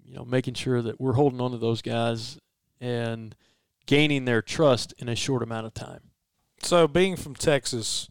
you 0.05 0.15
know, 0.15 0.25
making 0.25 0.53
sure 0.53 0.81
that 0.81 0.99
we're 0.99 1.13
holding 1.13 1.41
on 1.41 1.51
to 1.51 1.57
those 1.57 1.81
guys 1.81 2.37
and 2.79 3.35
gaining 3.85 4.25
their 4.25 4.41
trust 4.41 4.93
in 4.97 5.09
a 5.09 5.15
short 5.15 5.43
amount 5.43 5.65
of 5.65 5.73
time. 5.73 6.01
So, 6.61 6.87
being 6.87 7.15
from 7.15 7.35
Texas, 7.35 8.09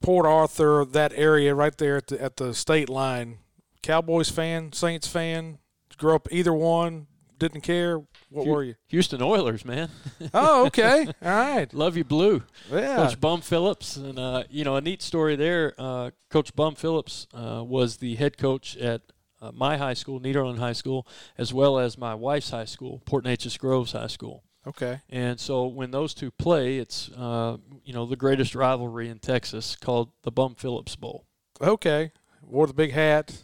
Port 0.00 0.26
Arthur, 0.26 0.84
that 0.84 1.12
area 1.14 1.54
right 1.54 1.76
there 1.76 1.96
at 1.96 2.08
the, 2.08 2.22
at 2.22 2.36
the 2.36 2.54
state 2.54 2.88
line, 2.88 3.38
Cowboys 3.82 4.30
fan, 4.30 4.72
Saints 4.72 5.08
fan, 5.08 5.58
grew 5.96 6.14
up 6.14 6.28
either 6.30 6.52
one, 6.52 7.06
didn't 7.38 7.62
care. 7.62 8.02
What 8.30 8.46
were 8.46 8.62
you? 8.62 8.74
Houston 8.88 9.22
Oilers, 9.22 9.64
man. 9.64 9.90
oh, 10.34 10.66
okay. 10.66 11.06
All 11.22 11.30
right. 11.30 11.72
Love 11.72 11.96
you, 11.96 12.04
blue. 12.04 12.42
Yeah. 12.70 12.96
Coach 12.96 13.20
Bum 13.20 13.40
Phillips, 13.40 13.96
and 13.96 14.18
uh, 14.18 14.44
you 14.50 14.64
know 14.64 14.76
a 14.76 14.80
neat 14.80 15.02
story 15.02 15.36
there. 15.36 15.74
Uh, 15.78 16.10
coach 16.30 16.54
Bum 16.54 16.74
Phillips 16.74 17.26
uh, 17.32 17.62
was 17.64 17.98
the 17.98 18.16
head 18.16 18.36
coach 18.36 18.76
at 18.76 19.02
uh, 19.40 19.52
my 19.52 19.76
high 19.76 19.94
school, 19.94 20.20
Nederland 20.20 20.58
High 20.58 20.72
School, 20.72 21.06
as 21.36 21.52
well 21.52 21.78
as 21.78 21.96
my 21.96 22.14
wife's 22.14 22.50
high 22.50 22.64
school, 22.64 23.02
Port 23.04 23.24
Neches 23.24 23.58
Groves 23.58 23.92
High 23.92 24.08
School. 24.08 24.42
Okay. 24.66 25.00
And 25.08 25.40
so 25.40 25.66
when 25.66 25.92
those 25.92 26.12
two 26.12 26.30
play, 26.30 26.78
it's 26.78 27.10
uh, 27.12 27.56
you 27.84 27.94
know 27.94 28.04
the 28.04 28.16
greatest 28.16 28.54
rivalry 28.54 29.08
in 29.08 29.18
Texas 29.18 29.76
called 29.76 30.10
the 30.22 30.30
Bum 30.30 30.54
Phillips 30.56 30.94
Bowl. 30.96 31.24
Okay. 31.60 32.12
Wore 32.42 32.66
the 32.66 32.74
big 32.74 32.92
hat. 32.92 33.40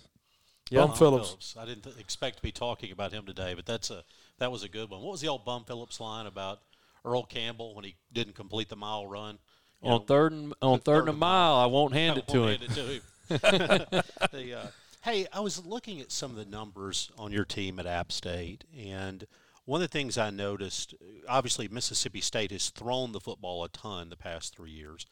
Yeah. 0.71 0.81
Bum, 0.81 0.89
Bum 0.89 0.99
Phillips. 0.99 1.29
Phillips. 1.29 1.57
I 1.59 1.65
didn't 1.65 1.85
th- 1.85 1.97
expect 1.99 2.37
to 2.37 2.43
be 2.43 2.53
talking 2.53 2.93
about 2.93 3.13
him 3.13 3.25
today, 3.25 3.55
but 3.55 3.65
that's 3.65 3.91
a 3.91 4.05
that 4.39 4.53
was 4.53 4.65
a 4.65 4.69
good 4.69 4.91
one. 4.91 5.01
What 5.01 5.13
was 5.13 5.21
the 5.21 5.29
old 5.29 5.45
Bum 5.45 5.65
Phillips 5.65 6.01
line 6.01 6.27
about 6.27 6.61
Earl 7.05 7.25
Campbell 7.25 7.75
when 7.75 7.85
he 7.85 7.97
didn't 8.13 8.35
complete 8.35 8.69
the 8.69 8.77
mile 8.77 9.07
run? 9.07 9.39
You 9.83 9.91
on 9.91 10.01
know, 10.01 10.05
third 10.05 10.33
and 10.33 10.55
on 10.61 10.79
third, 10.79 10.85
third 10.85 11.01
and 11.01 11.09
a 11.11 11.13
mile, 11.13 11.55
I 11.55 11.67
won't 11.67 11.95
hand 11.95 12.17
I 12.17 12.21
it 12.21 12.35
won't 12.35 12.61
to 12.61 12.65
hand 12.65 12.71
him. 12.71 12.71
It 12.71 12.75
to 12.75 12.93
him. 12.93 14.03
the, 14.33 14.59
uh, 14.59 14.67
Hey, 15.05 15.27
I 15.35 15.41
was 15.41 15.67
looking 15.67 16.01
at 16.01 16.11
some 16.11 16.31
of 16.31 16.39
the 16.39 16.47
numbers 16.47 17.11
on 17.19 17.31
your 17.31 17.45
team 17.45 17.79
at 17.79 17.85
App 17.85 18.11
State, 18.11 18.65
and 18.75 19.27
one 19.67 19.83
of 19.83 19.91
the 19.91 19.93
things 19.93 20.17
I 20.17 20.31
noticed, 20.31 20.95
obviously 21.29 21.69
Mississippi 21.69 22.23
State 22.23 22.53
has 22.53 22.71
thrown 22.71 23.13
the 23.13 23.21
football 23.21 23.63
a 23.63 23.69
ton 23.69 24.09
the 24.09 24.17
past 24.17 24.57
three 24.57 24.71
years, 24.71 25.05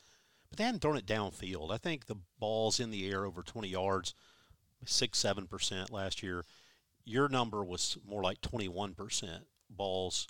but 0.49 0.57
they 0.57 0.65
haven't 0.65 0.81
thrown 0.81 0.97
it 0.97 1.05
downfield. 1.05 1.71
I 1.71 1.77
think 1.77 2.07
the 2.07 2.17
balls 2.39 2.81
in 2.81 2.91
the 2.91 3.07
air 3.07 3.27
over 3.27 3.43
20 3.43 3.69
yards, 3.69 4.15
six 4.87 5.19
seven 5.19 5.47
percent 5.47 5.93
last 5.93 6.23
year. 6.23 6.47
Your 7.05 7.29
number 7.29 7.63
was 7.63 7.99
more 8.09 8.23
like 8.23 8.41
21 8.41 8.95
percent 8.95 9.45
balls 9.69 10.27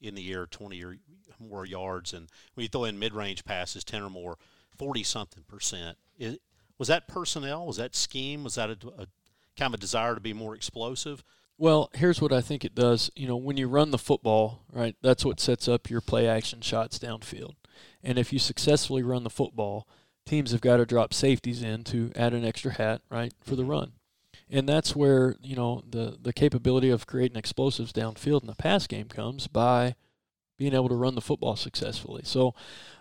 in 0.00 0.16
the 0.16 0.32
air, 0.32 0.44
20 0.44 0.82
or 0.82 0.96
more 1.38 1.64
yards, 1.64 2.14
and 2.14 2.28
when 2.54 2.62
you 2.62 2.68
throw 2.68 2.82
in 2.82 2.98
mid-range 2.98 3.44
passes, 3.44 3.84
10 3.84 4.02
or 4.02 4.10
more, 4.10 4.38
40 4.76 5.04
something 5.04 5.44
percent. 5.46 5.98
Was 6.78 6.88
that 6.88 7.08
personnel? 7.08 7.66
Was 7.66 7.76
that 7.76 7.94
scheme? 7.94 8.44
Was 8.44 8.56
that 8.56 8.70
a, 8.70 8.76
a 8.98 9.06
kind 9.56 9.72
of 9.72 9.74
a 9.74 9.78
desire 9.78 10.14
to 10.14 10.20
be 10.20 10.32
more 10.32 10.54
explosive? 10.54 11.22
Well, 11.56 11.90
here's 11.94 12.20
what 12.20 12.32
I 12.32 12.40
think 12.40 12.64
it 12.64 12.74
does. 12.74 13.10
You 13.14 13.28
know, 13.28 13.36
when 13.36 13.56
you 13.56 13.68
run 13.68 13.92
the 13.92 13.98
football, 13.98 14.62
right, 14.72 14.96
that's 15.02 15.24
what 15.24 15.38
sets 15.38 15.68
up 15.68 15.88
your 15.88 16.00
play 16.00 16.26
action 16.26 16.60
shots 16.60 16.98
downfield. 16.98 17.54
And 18.02 18.18
if 18.18 18.32
you 18.32 18.38
successfully 18.38 19.02
run 19.02 19.24
the 19.24 19.30
football, 19.30 19.86
teams 20.26 20.50
have 20.50 20.60
got 20.60 20.78
to 20.78 20.86
drop 20.86 21.14
safeties 21.14 21.62
in 21.62 21.84
to 21.84 22.10
add 22.16 22.34
an 22.34 22.44
extra 22.44 22.72
hat, 22.72 23.02
right, 23.08 23.32
for 23.40 23.54
the 23.54 23.62
mm-hmm. 23.62 23.70
run. 23.70 23.92
And 24.50 24.68
that's 24.68 24.94
where, 24.94 25.36
you 25.42 25.56
know, 25.56 25.82
the, 25.88 26.18
the 26.20 26.32
capability 26.32 26.90
of 26.90 27.06
creating 27.06 27.36
explosives 27.36 27.92
downfield 27.92 28.42
in 28.42 28.46
the 28.46 28.54
pass 28.54 28.86
game 28.86 29.06
comes 29.06 29.46
by 29.46 29.94
being 30.56 30.74
able 30.74 30.88
to 30.88 30.94
run 30.94 31.14
the 31.14 31.20
football 31.20 31.56
successfully. 31.56 32.22
So, 32.24 32.54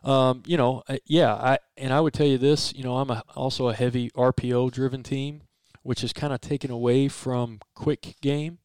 um, 0.04 0.44
you 0.46 0.58
know, 0.58 0.84
yeah, 1.06 1.34
I 1.34 1.60
and 1.78 1.94
I 1.94 2.02
would 2.02 2.14
tell 2.14 2.26
you 2.26 2.38
this, 2.38 2.74
you 2.74 2.84
know, 2.84 2.98
I'm 2.98 3.10
a, 3.10 3.24
also 3.36 3.70
a 3.70 3.74
heavy 3.74 4.10
RPO 4.12 4.72
driven 4.72 5.04
team, 5.04 5.44
which 5.84 6.04
is 6.04 6.14
kind 6.14 6.34
of 6.34 6.42
taken 6.42 6.72
away 6.72 7.08
from 7.08 7.60
quick 7.76 8.16
game. 8.22 8.60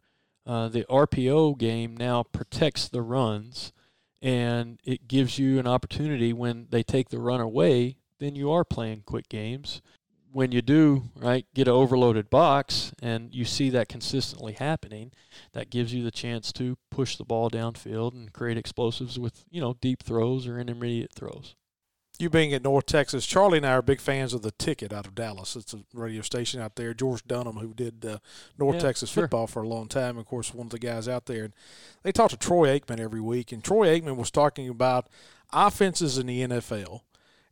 Uh, 0.46 0.68
the 0.68 0.85
RPO 0.85 1.59
game 1.59 1.96
now 1.96 2.22
protects 2.22 2.88
the 2.88 3.03
runs, 3.03 3.72
and 4.22 4.81
it 4.85 5.07
gives 5.07 5.38
you 5.38 5.59
an 5.59 5.66
opportunity 5.66 6.33
when 6.33 6.68
they 6.70 6.83
take 6.83 7.11
the 7.11 7.20
run 7.20 7.40
away. 7.40 7.98
Then 8.18 8.35
you 8.35 8.51
are 8.51 8.64
playing 8.64 9.03
quick 9.05 9.29
games, 9.29 9.83
when 10.33 10.53
you 10.53 10.62
do 10.62 11.05
right 11.17 11.47
get 11.55 11.69
an 11.69 11.75
overloaded 11.75 12.29
box 12.31 12.93
and 13.01 13.35
you 13.35 13.45
see 13.45 13.71
that 13.71 13.88
consistently 13.88 14.53
happening 14.53 15.12
that 15.53 15.71
gives 15.71 15.95
you 15.95 16.03
the 16.03 16.11
chance 16.11 16.53
to 16.53 16.77
push 16.91 17.17
the 17.17 17.25
ball 17.25 17.51
downfield 17.51 18.12
and 18.12 18.33
create 18.33 18.59
explosives 18.59 19.19
with 19.19 19.45
you 19.51 19.61
know 19.61 19.75
deep 19.81 20.03
throws 20.03 20.47
or 20.47 20.59
intermediate 20.59 21.12
throws 21.12 21.55
you 22.19 22.29
being 22.29 22.53
at 22.53 22.64
North 22.64 22.87
Texas, 22.87 23.27
Charlie 23.27 23.59
and 23.59 23.67
I 23.67 23.73
are 23.75 23.83
big 23.83 24.01
fans 24.01 24.35
of 24.35 24.43
the 24.43 24.51
Ticket 24.51 24.93
out 24.93 25.07
of 25.07 25.14
Dallas. 25.14 25.55
It's 25.55 25.73
a 25.73 25.85
radio 25.95 26.21
station 26.23 26.61
out 26.61 26.75
there. 26.75 26.93
George 26.93 27.25
Dunham, 27.25 27.59
who 27.59 27.73
did 27.73 28.05
uh, 28.05 28.19
North 28.59 28.77
yeah, 28.77 28.83
Texas 28.83 29.11
sure. 29.11 29.25
football 29.25 29.47
for 29.47 29.62
a 29.62 29.69
long 29.69 29.87
time, 29.87 30.19
of 30.19 30.27
course, 30.27 30.53
one 30.53 30.67
of 30.67 30.73
the 30.73 30.81
guys 30.81 31.09
out 31.09 31.27
there. 31.27 31.45
And 31.45 31.55
they 32.03 32.11
talk 32.11 32.31
to 32.31 32.37
Troy 32.37 32.77
Aikman 32.77 32.99
every 32.99 33.21
week, 33.21 33.53
and 33.53 33.62
Troy 33.62 33.87
Aikman 33.88 34.17
was 34.17 34.33
talking 34.33 34.69
about 34.69 35.09
offenses 35.53 36.19
in 36.19 36.27
the 36.27 36.41
NFL 36.41 37.03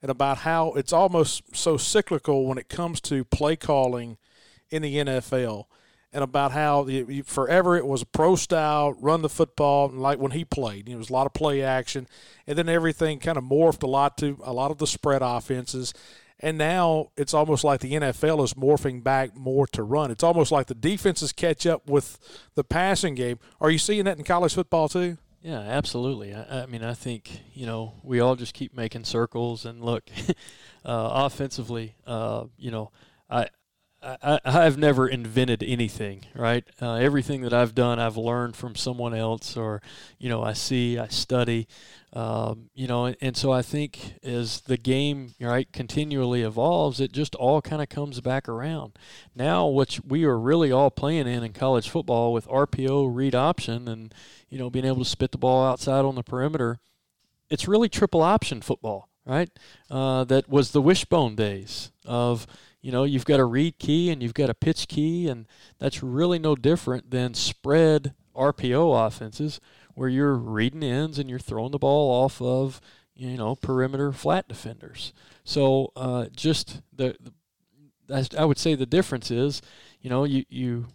and 0.02 0.10
about 0.10 0.38
how 0.38 0.72
it's 0.72 0.92
almost 0.92 1.56
so 1.56 1.76
cyclical 1.76 2.46
when 2.46 2.58
it 2.58 2.68
comes 2.68 3.00
to 3.02 3.24
play 3.24 3.56
calling 3.56 4.18
in 4.70 4.82
the 4.82 4.96
NFL, 4.96 5.64
and 6.12 6.24
about 6.24 6.52
how 6.52 6.82
the, 6.82 7.22
forever 7.22 7.76
it 7.76 7.86
was 7.86 8.02
pro 8.04 8.36
style, 8.36 8.92
run 8.94 9.22
the 9.22 9.28
football, 9.28 9.88
like 9.88 10.18
when 10.18 10.32
he 10.32 10.44
played, 10.44 10.88
it 10.88 10.96
was 10.96 11.10
a 11.10 11.12
lot 11.12 11.26
of 11.26 11.34
play 11.34 11.62
action, 11.62 12.08
and 12.46 12.56
then 12.56 12.68
everything 12.68 13.18
kind 13.18 13.36
of 13.36 13.44
morphed 13.44 13.82
a 13.82 13.86
lot 13.86 14.16
to 14.18 14.38
a 14.42 14.52
lot 14.52 14.70
of 14.70 14.78
the 14.78 14.86
spread 14.86 15.22
offenses. 15.22 15.92
And 16.40 16.58
now 16.58 17.10
it's 17.16 17.32
almost 17.32 17.64
like 17.64 17.80
the 17.80 17.92
NFL 17.92 18.44
is 18.44 18.54
morphing 18.54 19.02
back 19.02 19.34
more 19.34 19.66
to 19.68 19.82
run. 19.82 20.10
It's 20.10 20.22
almost 20.22 20.52
like 20.52 20.66
the 20.66 20.74
defenses 20.74 21.32
catch 21.32 21.66
up 21.66 21.88
with 21.88 22.18
the 22.54 22.64
passing 22.64 23.14
game. 23.14 23.38
Are 23.60 23.70
you 23.70 23.78
seeing 23.78 24.04
that 24.04 24.18
in 24.18 24.24
college 24.24 24.54
football 24.54 24.88
too? 24.88 25.16
Yeah, 25.46 25.60
absolutely. 25.60 26.34
I, 26.34 26.62
I, 26.62 26.66
mean, 26.66 26.82
I 26.82 26.94
think 26.94 27.30
you 27.54 27.66
know 27.66 27.94
we 28.02 28.18
all 28.18 28.34
just 28.34 28.52
keep 28.52 28.74
making 28.74 29.04
circles 29.04 29.64
and 29.64 29.80
look 29.80 30.10
uh, 30.84 31.10
offensively. 31.24 31.94
Uh, 32.04 32.46
you 32.58 32.72
know, 32.72 32.90
I, 33.30 33.46
I 34.06 34.40
I've 34.44 34.78
never 34.78 35.08
invented 35.08 35.62
anything, 35.62 36.22
right? 36.34 36.64
Uh, 36.80 36.94
everything 36.94 37.42
that 37.42 37.52
I've 37.52 37.74
done, 37.74 37.98
I've 37.98 38.16
learned 38.16 38.56
from 38.56 38.76
someone 38.76 39.14
else, 39.14 39.56
or 39.56 39.82
you 40.18 40.28
know, 40.28 40.42
I 40.42 40.52
see, 40.52 40.98
I 40.98 41.08
study. 41.08 41.66
Um, 42.12 42.70
you 42.74 42.86
know, 42.86 43.06
and, 43.06 43.16
and, 43.20 43.36
so 43.36 43.52
I 43.52 43.60
think 43.60 44.14
as 44.22 44.62
the 44.62 44.78
game 44.78 45.34
right 45.38 45.70
continually 45.70 46.42
evolves, 46.42 46.98
it 46.98 47.12
just 47.12 47.34
all 47.34 47.60
kind 47.60 47.82
of 47.82 47.90
comes 47.90 48.20
back 48.22 48.48
around. 48.48 48.98
Now, 49.34 49.66
what 49.66 49.98
we 50.06 50.24
are 50.24 50.38
really 50.38 50.72
all 50.72 50.90
playing 50.90 51.26
in 51.26 51.42
in 51.42 51.52
college 51.52 51.90
football 51.90 52.32
with 52.32 52.48
RPO, 52.48 53.14
read 53.14 53.34
option, 53.34 53.86
and 53.86 54.14
you 54.48 54.58
know 54.58 54.70
being 54.70 54.86
able 54.86 55.04
to 55.04 55.10
spit 55.10 55.32
the 55.32 55.38
ball 55.38 55.66
outside 55.66 56.04
on 56.04 56.14
the 56.14 56.22
perimeter, 56.22 56.78
it's 57.50 57.68
really 57.68 57.88
triple 57.88 58.22
option 58.22 58.62
football, 58.62 59.10
right? 59.26 59.50
Uh, 59.90 60.24
that 60.24 60.48
was 60.48 60.70
the 60.70 60.80
wishbone 60.80 61.34
days 61.34 61.90
of 62.06 62.46
you 62.86 62.92
know 62.92 63.02
you've 63.02 63.24
got 63.24 63.40
a 63.40 63.44
read 63.44 63.80
key 63.80 64.10
and 64.10 64.22
you've 64.22 64.32
got 64.32 64.48
a 64.48 64.54
pitch 64.54 64.86
key, 64.86 65.26
and 65.26 65.48
that's 65.80 66.04
really 66.04 66.38
no 66.38 66.54
different 66.54 67.10
than 67.10 67.34
spread 67.34 68.14
RPO 68.36 69.04
offenses 69.04 69.60
where 69.94 70.08
you're 70.08 70.36
reading 70.36 70.84
ends 70.84 71.18
and 71.18 71.28
you're 71.28 71.40
throwing 71.40 71.72
the 71.72 71.80
ball 71.80 72.12
off 72.12 72.40
of 72.40 72.80
you 73.16 73.36
know 73.36 73.56
perimeter 73.56 74.12
flat 74.12 74.46
defenders. 74.46 75.12
So 75.42 75.90
uh, 75.96 76.26
just 76.36 76.80
the, 76.94 77.16
the 78.08 78.28
I 78.38 78.44
would 78.44 78.58
say 78.58 78.76
the 78.76 78.86
difference 78.86 79.32
is 79.32 79.62
you 80.00 80.08
know 80.08 80.22
you 80.22 80.44
you 80.48 80.86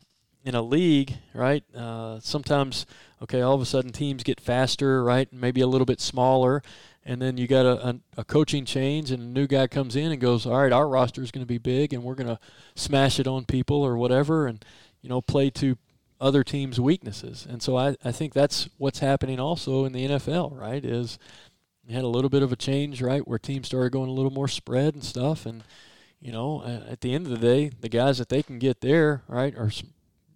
in 0.45 0.55
a 0.55 0.61
league 0.61 1.15
right 1.33 1.65
uh, 1.75 2.21
sometimes 2.21 2.85
okay 3.21 3.41
all 3.41 3.55
of 3.55 3.61
a 3.61 3.65
sudden 3.65 3.91
teams 3.91 4.23
get 4.23 4.39
faster 4.39 5.03
right 5.03 5.31
maybe 5.33 5.59
a 5.59 5.67
little 5.67 5.85
bit 5.85 5.99
smaller 5.99 6.63
and 7.03 7.21
then 7.21 7.37
you 7.37 7.47
got 7.47 7.65
a, 7.65 7.87
a, 7.87 7.99
a, 8.17 8.23
coaching 8.23 8.63
change 8.63 9.09
and 9.11 9.23
a 9.23 9.25
new 9.25 9.47
guy 9.47 9.65
comes 9.67 9.95
in 9.95 10.11
and 10.11 10.21
goes 10.21 10.45
all 10.45 10.61
right 10.61 10.71
our 10.71 10.87
roster 10.87 11.23
is 11.23 11.31
going 11.31 11.41
to 11.41 11.47
be 11.47 11.57
big 11.57 11.93
and 11.93 12.03
we're 12.03 12.15
going 12.15 12.27
to 12.27 12.39
smash 12.75 13.19
it 13.19 13.27
on 13.27 13.43
people 13.43 13.81
or 13.81 13.97
whatever 13.97 14.45
and 14.45 14.63
you 15.01 15.09
know 15.09 15.21
play 15.21 15.49
to 15.49 15.77
other 16.21 16.43
teams' 16.43 16.79
weaknesses. 16.79 17.47
And 17.49 17.61
so 17.61 17.75
I, 17.75 17.95
I 18.05 18.11
think 18.11 18.33
that's 18.33 18.69
what's 18.77 18.99
happening 18.99 19.39
also 19.39 19.83
in 19.85 19.91
the 19.91 20.07
NFL, 20.07 20.57
right? 20.57 20.85
Is 20.85 21.17
you 21.85 21.95
had 21.95 22.03
a 22.03 22.07
little 22.07 22.29
bit 22.29 22.43
of 22.43 22.51
a 22.51 22.55
change, 22.55 23.01
right, 23.01 23.27
where 23.27 23.39
teams 23.39 23.67
started 23.67 23.91
going 23.91 24.07
a 24.07 24.13
little 24.13 24.31
more 24.31 24.47
spread 24.47 24.93
and 24.93 25.03
stuff. 25.03 25.47
And, 25.47 25.63
you 26.21 26.31
know, 26.31 26.63
at 26.63 27.01
the 27.01 27.15
end 27.15 27.25
of 27.25 27.31
the 27.31 27.39
day, 27.39 27.71
the 27.81 27.89
guys 27.89 28.19
that 28.19 28.29
they 28.29 28.43
can 28.43 28.59
get 28.59 28.81
there, 28.81 29.23
right, 29.27 29.55
are, 29.57 29.71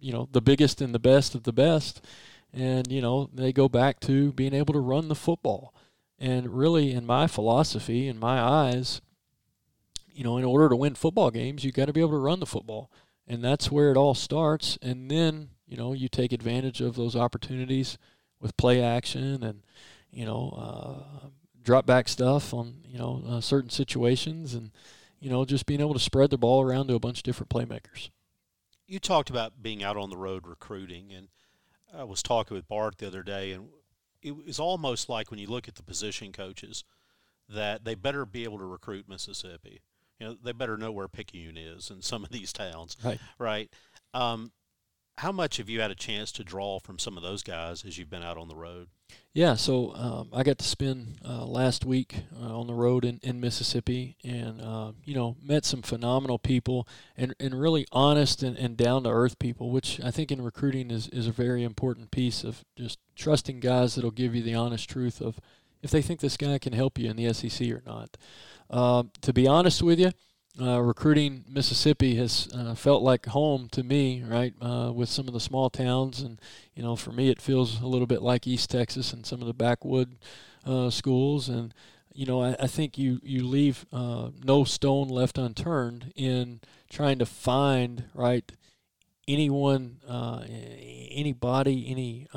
you 0.00 0.12
know, 0.12 0.28
the 0.32 0.40
biggest 0.40 0.80
and 0.80 0.92
the 0.92 0.98
best 0.98 1.36
of 1.36 1.44
the 1.44 1.52
best. 1.52 2.04
And, 2.52 2.90
you 2.90 3.00
know, 3.00 3.30
they 3.32 3.52
go 3.52 3.68
back 3.68 4.00
to 4.00 4.32
being 4.32 4.54
able 4.54 4.74
to 4.74 4.80
run 4.80 5.06
the 5.06 5.14
football. 5.14 5.72
And 6.18 6.56
really, 6.56 6.92
in 6.92 7.04
my 7.04 7.26
philosophy, 7.26 8.08
in 8.08 8.18
my 8.18 8.40
eyes, 8.40 9.00
you 10.10 10.24
know, 10.24 10.38
in 10.38 10.44
order 10.44 10.68
to 10.68 10.76
win 10.76 10.94
football 10.94 11.30
games, 11.30 11.64
you've 11.64 11.74
got 11.74 11.86
to 11.86 11.92
be 11.92 12.00
able 12.00 12.12
to 12.12 12.16
run 12.18 12.40
the 12.40 12.46
football. 12.46 12.90
And 13.28 13.44
that's 13.44 13.70
where 13.70 13.90
it 13.90 13.96
all 13.96 14.14
starts. 14.14 14.78
And 14.80 15.10
then 15.10 15.50
you 15.66 15.76
know, 15.76 15.92
you 15.92 16.08
take 16.08 16.32
advantage 16.32 16.80
of 16.80 16.96
those 16.96 17.16
opportunities 17.16 17.98
with 18.40 18.56
play 18.56 18.82
action 18.82 19.42
and, 19.42 19.62
you 20.10 20.24
know, 20.24 20.54
uh, 20.56 21.28
drop 21.62 21.86
back 21.86 22.08
stuff 22.08 22.54
on, 22.54 22.82
you 22.86 22.98
know, 22.98 23.22
uh, 23.26 23.40
certain 23.40 23.70
situations 23.70 24.54
and, 24.54 24.70
you 25.18 25.28
know, 25.28 25.44
just 25.44 25.66
being 25.66 25.80
able 25.80 25.94
to 25.94 26.00
spread 26.00 26.30
the 26.30 26.38
ball 26.38 26.62
around 26.62 26.86
to 26.86 26.94
a 26.94 27.00
bunch 27.00 27.18
of 27.18 27.24
different 27.24 27.50
playmakers. 27.50 28.10
You 28.86 29.00
talked 29.00 29.30
about 29.30 29.62
being 29.62 29.82
out 29.82 29.96
on 29.96 30.10
the 30.10 30.16
road 30.16 30.46
recruiting, 30.46 31.12
and 31.12 31.28
I 31.92 32.04
was 32.04 32.22
talking 32.22 32.54
with 32.54 32.68
Bart 32.68 32.98
the 32.98 33.08
other 33.08 33.24
day, 33.24 33.50
and 33.50 33.70
it 34.26 34.46
was 34.46 34.58
almost 34.58 35.08
like 35.08 35.30
when 35.30 35.38
you 35.38 35.46
look 35.46 35.68
at 35.68 35.76
the 35.76 35.82
position 35.82 36.32
coaches 36.32 36.84
that 37.48 37.84
they 37.84 37.94
better 37.94 38.26
be 38.26 38.44
able 38.44 38.58
to 38.58 38.64
recruit 38.64 39.08
Mississippi. 39.08 39.80
You 40.18 40.26
know, 40.26 40.36
they 40.42 40.52
better 40.52 40.76
know 40.76 40.90
where 40.90 41.08
Picayune 41.08 41.56
is 41.56 41.90
in 41.90 42.02
some 42.02 42.24
of 42.24 42.30
these 42.30 42.52
towns, 42.52 42.96
right? 43.04 43.20
Right. 43.38 43.72
Um, 44.14 44.52
how 45.18 45.32
much 45.32 45.58
have 45.58 45.68
you 45.68 45.80
had 45.80 45.90
a 45.90 45.94
chance 45.94 46.32
to 46.32 46.44
draw 46.44 46.78
from 46.80 46.98
some 46.98 47.16
of 47.16 47.22
those 47.22 47.42
guys 47.42 47.84
as 47.84 47.96
you've 47.96 48.10
been 48.10 48.22
out 48.22 48.36
on 48.36 48.48
the 48.48 48.56
road? 48.56 48.88
Yeah, 49.36 49.54
so 49.54 49.94
um, 49.94 50.30
I 50.32 50.42
got 50.42 50.56
to 50.56 50.64
spend 50.64 51.18
uh, 51.22 51.44
last 51.44 51.84
week 51.84 52.22
uh, 52.40 52.58
on 52.58 52.66
the 52.66 52.72
road 52.72 53.04
in, 53.04 53.20
in 53.22 53.38
Mississippi 53.38 54.16
and, 54.24 54.62
uh, 54.62 54.92
you 55.04 55.14
know, 55.14 55.36
met 55.42 55.66
some 55.66 55.82
phenomenal 55.82 56.38
people 56.38 56.88
and, 57.18 57.34
and 57.38 57.60
really 57.60 57.86
honest 57.92 58.42
and, 58.42 58.56
and 58.56 58.78
down 58.78 59.02
to 59.02 59.10
earth 59.10 59.38
people, 59.38 59.70
which 59.70 60.00
I 60.02 60.10
think 60.10 60.32
in 60.32 60.40
recruiting 60.40 60.90
is, 60.90 61.08
is 61.08 61.26
a 61.26 61.32
very 61.32 61.64
important 61.64 62.10
piece 62.10 62.44
of 62.44 62.64
just 62.76 62.98
trusting 63.14 63.60
guys 63.60 63.94
that'll 63.94 64.10
give 64.10 64.34
you 64.34 64.42
the 64.42 64.54
honest 64.54 64.88
truth 64.88 65.20
of 65.20 65.38
if 65.82 65.90
they 65.90 66.00
think 66.00 66.20
this 66.20 66.38
guy 66.38 66.56
can 66.56 66.72
help 66.72 66.98
you 66.98 67.10
in 67.10 67.16
the 67.16 67.30
SEC 67.34 67.70
or 67.70 67.82
not. 67.84 68.16
Um, 68.70 69.10
to 69.20 69.34
be 69.34 69.46
honest 69.46 69.82
with 69.82 70.00
you, 70.00 70.12
uh, 70.60 70.80
recruiting 70.80 71.44
Mississippi 71.48 72.14
has 72.16 72.48
uh, 72.54 72.74
felt 72.74 73.02
like 73.02 73.26
home 73.26 73.68
to 73.72 73.82
me, 73.82 74.22
right? 74.22 74.54
Uh, 74.60 74.90
with 74.94 75.08
some 75.08 75.28
of 75.28 75.34
the 75.34 75.40
small 75.40 75.68
towns, 75.68 76.20
and 76.20 76.40
you 76.74 76.82
know, 76.82 76.96
for 76.96 77.12
me, 77.12 77.28
it 77.28 77.42
feels 77.42 77.80
a 77.82 77.86
little 77.86 78.06
bit 78.06 78.22
like 78.22 78.46
East 78.46 78.70
Texas 78.70 79.12
and 79.12 79.26
some 79.26 79.42
of 79.42 79.46
the 79.46 79.54
backwood 79.54 80.16
uh, 80.64 80.88
schools. 80.88 81.50
And 81.50 81.74
you 82.14 82.24
know, 82.24 82.42
I, 82.42 82.56
I, 82.58 82.66
think 82.68 82.96
you 82.96 83.20
you 83.22 83.46
leave 83.46 83.84
uh, 83.92 84.30
no 84.44 84.64
stone 84.64 85.08
left 85.08 85.36
unturned 85.36 86.12
in 86.16 86.60
trying 86.88 87.18
to 87.18 87.26
find 87.26 88.04
right 88.14 88.50
anyone, 89.28 89.98
anybody, 90.08 91.90
any 91.90 92.28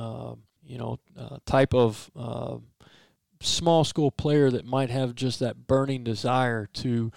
you 0.66 0.78
know 0.78 1.00
type 1.46 1.74
of 1.74 2.12
small 3.42 3.86
school 3.86 4.12
player 4.12 4.52
that 4.52 4.66
might 4.66 4.90
have 4.90 5.16
just 5.16 5.40
that 5.40 5.68
burning 5.68 6.04
desire 6.04 6.66
to 6.74 7.14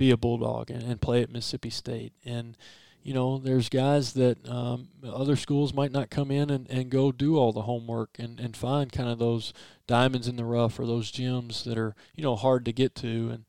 be 0.00 0.10
a 0.10 0.16
Bulldog 0.16 0.70
and, 0.70 0.82
and 0.82 1.00
play 1.00 1.22
at 1.22 1.30
Mississippi 1.30 1.68
State. 1.68 2.14
And, 2.24 2.56
you 3.02 3.12
know, 3.12 3.36
there's 3.36 3.68
guys 3.68 4.14
that 4.14 4.48
um, 4.48 4.88
other 5.04 5.36
schools 5.36 5.74
might 5.74 5.92
not 5.92 6.08
come 6.08 6.30
in 6.30 6.48
and, 6.48 6.66
and 6.70 6.90
go 6.90 7.12
do 7.12 7.36
all 7.36 7.52
the 7.52 7.68
homework 7.68 8.16
and, 8.18 8.40
and 8.40 8.56
find 8.56 8.90
kind 8.90 9.10
of 9.10 9.18
those 9.18 9.52
diamonds 9.86 10.26
in 10.26 10.36
the 10.36 10.44
rough 10.46 10.80
or 10.80 10.86
those 10.86 11.10
gems 11.10 11.64
that 11.64 11.76
are, 11.76 11.94
you 12.16 12.22
know, 12.24 12.34
hard 12.34 12.64
to 12.64 12.72
get 12.72 12.94
to. 12.94 13.28
And, 13.30 13.44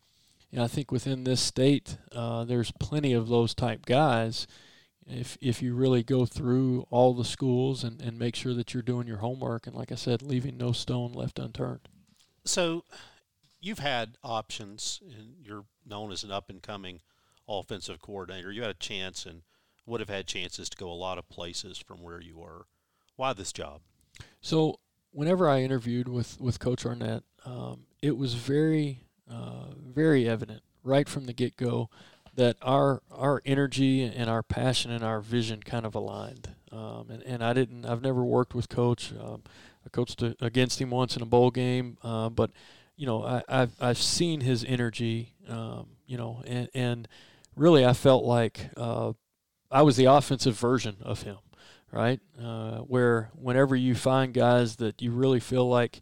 you 0.52 0.58
know, 0.60 0.66
I 0.66 0.68
think 0.68 0.92
within 0.92 1.24
this 1.24 1.40
state, 1.40 1.98
uh, 2.12 2.44
there's 2.44 2.72
plenty 2.72 3.14
of 3.14 3.30
those 3.30 3.54
type 3.54 3.86
guys. 3.86 4.46
if 5.08 5.38
if 5.42 5.62
you 5.62 5.76
really 5.76 6.04
go 6.04 6.26
through 6.26 6.86
all 6.90 7.14
the 7.14 7.26
schools 7.26 7.84
and, 7.84 8.02
and 8.02 8.18
make 8.18 8.36
sure 8.36 8.54
that 8.54 8.74
you're 8.74 8.84
doing 8.84 9.08
your 9.08 9.18
homework 9.18 9.68
and 9.68 9.76
like 9.76 9.92
I 9.92 9.96
said, 9.96 10.22
leaving 10.22 10.58
no 10.58 10.72
stone 10.72 11.14
left 11.14 11.40
unturned. 11.40 11.88
So 12.46 12.84
you've 13.62 13.80
had 13.80 14.18
options 14.24 15.00
and 15.18 15.36
you're 15.44 15.66
known 15.86 16.12
as 16.12 16.24
an 16.24 16.32
up 16.32 16.50
and 16.50 16.62
coming 16.62 17.00
offensive 17.48 18.02
coordinator. 18.02 18.52
You 18.52 18.62
had 18.62 18.72
a 18.72 18.76
chance 18.76 19.26
and 19.26 19.44
would 19.86 20.00
have 20.00 20.10
had 20.10 20.28
chances 20.28 20.70
to 20.70 20.78
go 20.78 20.92
a 20.92 20.94
lot 20.94 21.18
of 21.18 21.30
places 21.30 21.78
from 21.78 22.02
where 22.02 22.20
you 22.22 22.38
were. 22.38 22.66
Why 23.16 23.34
this 23.34 23.54
job? 23.54 23.82
So 24.42 24.80
whenever 25.12 25.48
I 25.48 25.62
interviewed 25.62 26.08
with, 26.08 26.40
with 26.40 26.60
Coach 26.60 26.86
Arnett, 26.86 27.24
um, 27.46 27.86
it 28.02 28.18
was 28.18 28.34
very, 28.34 29.04
uh, 29.30 29.68
very 29.78 30.28
evident 30.28 30.62
right 30.84 31.08
from 31.08 31.26
the 31.26 31.34
get 31.34 31.56
go 31.58 31.90
that 32.36 32.56
our 32.62 33.02
our 33.12 33.42
energy 33.46 34.04
and 34.04 34.30
our 34.30 34.42
passion 34.42 34.90
and 34.90 35.04
our 35.04 35.20
vision 35.20 35.62
kind 35.62 35.86
of 35.86 35.96
aligned. 35.96 36.50
Um, 36.72 37.08
and, 37.10 37.24
and 37.24 37.44
I 37.44 37.54
didn't. 37.54 37.86
I've 37.86 38.02
never 38.02 38.24
worked 38.24 38.56
with 38.56 38.70
Coach. 38.70 39.12
Um, 39.20 39.44
I 39.86 39.90
coached 39.90 40.24
against 40.40 40.80
him 40.80 40.92
once 40.92 41.16
in 41.16 41.22
a 41.22 41.26
bowl 41.26 41.52
game, 41.52 41.98
uh, 42.04 42.30
but 42.30 42.52
you 43.02 43.08
know 43.08 43.24
I, 43.24 43.44
have 43.50 43.72
I've 43.82 43.98
seen 43.98 44.42
his 44.42 44.64
energy. 44.64 45.34
Um, 45.50 45.88
you 46.06 46.18
know, 46.18 46.44
and 46.46 46.70
and 46.76 47.08
really 47.56 47.84
I 47.84 47.94
felt 47.94 48.24
like 48.24 48.70
uh, 48.78 49.14
I 49.72 49.82
was 49.82 49.98
the 49.98 50.06
offensive 50.06 50.56
version 50.56 50.98
of 51.02 51.24
him, 51.24 51.38
right? 51.92 52.20
Uh, 52.40 52.80
where 52.80 53.32
whenever 53.34 53.76
you 53.76 53.96
find 53.96 54.36
guys 54.36 54.76
that 54.76 55.02
you 55.02 55.12
really 55.12 55.40
feel 55.40 55.68
like 55.68 56.02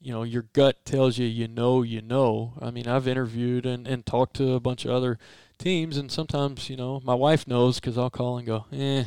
you 0.00 0.12
know 0.12 0.24
your 0.24 0.42
gut 0.52 0.84
tells 0.84 1.18
you 1.18 1.26
you 1.26 1.46
know 1.46 1.82
you 1.82 2.00
know 2.00 2.54
i 2.62 2.70
mean 2.70 2.88
i've 2.88 3.06
interviewed 3.06 3.66
and, 3.66 3.86
and 3.86 4.06
talked 4.06 4.34
to 4.34 4.54
a 4.54 4.58
bunch 4.58 4.86
of 4.86 4.90
other 4.90 5.18
teams, 5.60 5.96
and 5.96 6.10
sometimes 6.10 6.68
you 6.68 6.76
know 6.76 7.00
my 7.04 7.14
wife 7.14 7.46
knows 7.46 7.78
because 7.78 7.96
I'll 7.96 8.10
call 8.10 8.38
and 8.38 8.46
go, 8.46 8.66
eh, 8.72 9.04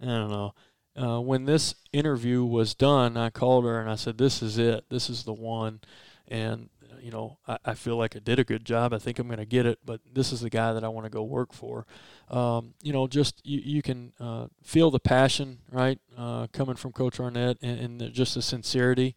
I 0.00 0.04
don't 0.04 0.30
know. 0.30 0.54
Uh, 0.96 1.20
when 1.20 1.44
this 1.44 1.74
interview 1.92 2.44
was 2.44 2.74
done, 2.74 3.16
I 3.16 3.30
called 3.30 3.64
her 3.64 3.78
and 3.80 3.90
I 3.90 3.96
said, 3.96 4.16
"This 4.16 4.42
is 4.42 4.56
it. 4.56 4.84
This 4.88 5.10
is 5.10 5.24
the 5.24 5.34
one." 5.34 5.80
And 6.28 6.70
you 7.02 7.10
know, 7.10 7.38
I, 7.46 7.58
I 7.64 7.74
feel 7.74 7.96
like 7.96 8.16
I 8.16 8.18
did 8.18 8.38
a 8.38 8.44
good 8.44 8.64
job. 8.64 8.92
I 8.92 8.98
think 8.98 9.18
I'm 9.18 9.26
going 9.26 9.38
to 9.38 9.44
get 9.44 9.66
it, 9.66 9.78
but 9.84 10.00
this 10.12 10.32
is 10.32 10.40
the 10.40 10.50
guy 10.50 10.72
that 10.72 10.84
I 10.84 10.88
want 10.88 11.04
to 11.04 11.10
go 11.10 11.22
work 11.22 11.52
for. 11.52 11.86
Um, 12.28 12.74
you 12.82 12.92
know, 12.92 13.06
just 13.06 13.40
you, 13.44 13.60
you 13.64 13.82
can 13.82 14.12
uh, 14.20 14.46
feel 14.62 14.90
the 14.90 15.00
passion, 15.00 15.58
right, 15.70 15.98
uh, 16.16 16.46
coming 16.52 16.76
from 16.76 16.92
Coach 16.92 17.20
Arnett, 17.20 17.58
and, 17.62 18.00
and 18.00 18.12
just 18.12 18.34
the 18.34 18.42
sincerity. 18.42 19.16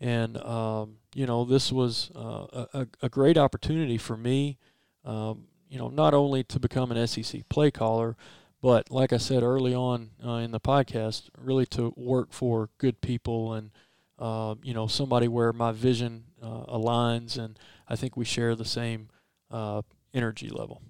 And 0.00 0.36
um, 0.38 0.96
you 1.14 1.26
know, 1.26 1.44
this 1.44 1.72
was 1.72 2.10
uh, 2.14 2.66
a, 2.72 2.86
a 3.02 3.08
great 3.08 3.36
opportunity 3.36 3.98
for 3.98 4.16
me. 4.16 4.58
Um, 5.04 5.44
you 5.68 5.78
know, 5.78 5.88
not 5.88 6.14
only 6.14 6.44
to 6.44 6.60
become 6.60 6.90
an 6.92 7.06
SEC 7.06 7.48
play 7.48 7.70
caller, 7.70 8.16
but 8.60 8.90
like 8.90 9.12
I 9.12 9.18
said 9.18 9.42
early 9.42 9.74
on 9.74 10.10
uh, 10.24 10.32
in 10.32 10.50
the 10.50 10.60
podcast, 10.60 11.28
really 11.36 11.66
to 11.66 11.92
work 11.96 12.32
for 12.32 12.70
good 12.78 13.00
people 13.00 13.52
and 13.52 13.70
uh, 14.18 14.54
you 14.62 14.74
know 14.74 14.86
somebody 14.86 15.28
where 15.28 15.52
my 15.52 15.72
vision 15.72 16.24
uh, 16.42 16.64
aligns, 16.66 17.38
and 17.38 17.58
I 17.88 17.96
think 17.96 18.16
we 18.16 18.24
share 18.24 18.54
the 18.54 18.64
same 18.64 19.08
uh, 19.50 19.82
energy 20.12 20.48
level. 20.48 20.82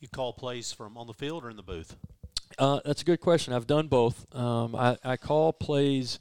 You 0.00 0.08
call 0.08 0.32
plays 0.32 0.72
from 0.72 0.96
on 0.96 1.06
the 1.06 1.14
field 1.14 1.44
or 1.44 1.50
in 1.50 1.56
the 1.56 1.62
booth? 1.62 1.96
Uh, 2.58 2.80
that's 2.84 3.02
a 3.02 3.04
good 3.04 3.20
question. 3.20 3.52
I've 3.52 3.66
done 3.66 3.88
both. 3.88 4.26
Um, 4.34 4.76
I, 4.76 4.96
I 5.02 5.16
call 5.16 5.52
plays 5.52 6.18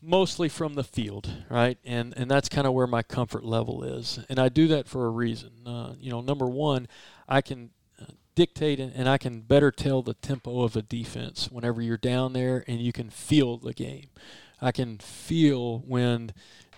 mostly 0.00 0.48
from 0.48 0.74
the 0.74 0.84
field, 0.84 1.30
right? 1.48 1.78
And 1.84 2.14
and 2.16 2.30
that's 2.30 2.48
kind 2.48 2.66
of 2.66 2.72
where 2.72 2.86
my 2.86 3.02
comfort 3.02 3.44
level 3.44 3.82
is, 3.82 4.18
and 4.28 4.38
I 4.38 4.48
do 4.48 4.68
that 4.68 4.88
for 4.88 5.06
a 5.06 5.10
reason. 5.10 5.50
Uh, 5.66 5.94
you 5.98 6.10
know, 6.10 6.20
number 6.20 6.46
one, 6.46 6.88
I 7.28 7.40
can 7.40 7.70
uh, 8.00 8.06
dictate 8.34 8.80
and 8.80 9.08
I 9.08 9.18
can 9.18 9.40
better 9.40 9.70
tell 9.70 10.02
the 10.02 10.14
tempo 10.14 10.62
of 10.62 10.76
a 10.76 10.82
defense 10.82 11.50
whenever 11.50 11.82
you're 11.82 11.98
down 11.98 12.32
there 12.32 12.64
and 12.66 12.80
you 12.80 12.92
can 12.92 13.10
feel 13.10 13.58
the 13.58 13.74
game. 13.74 14.06
I 14.60 14.72
can 14.72 14.98
feel 14.98 15.78
when 15.80 16.32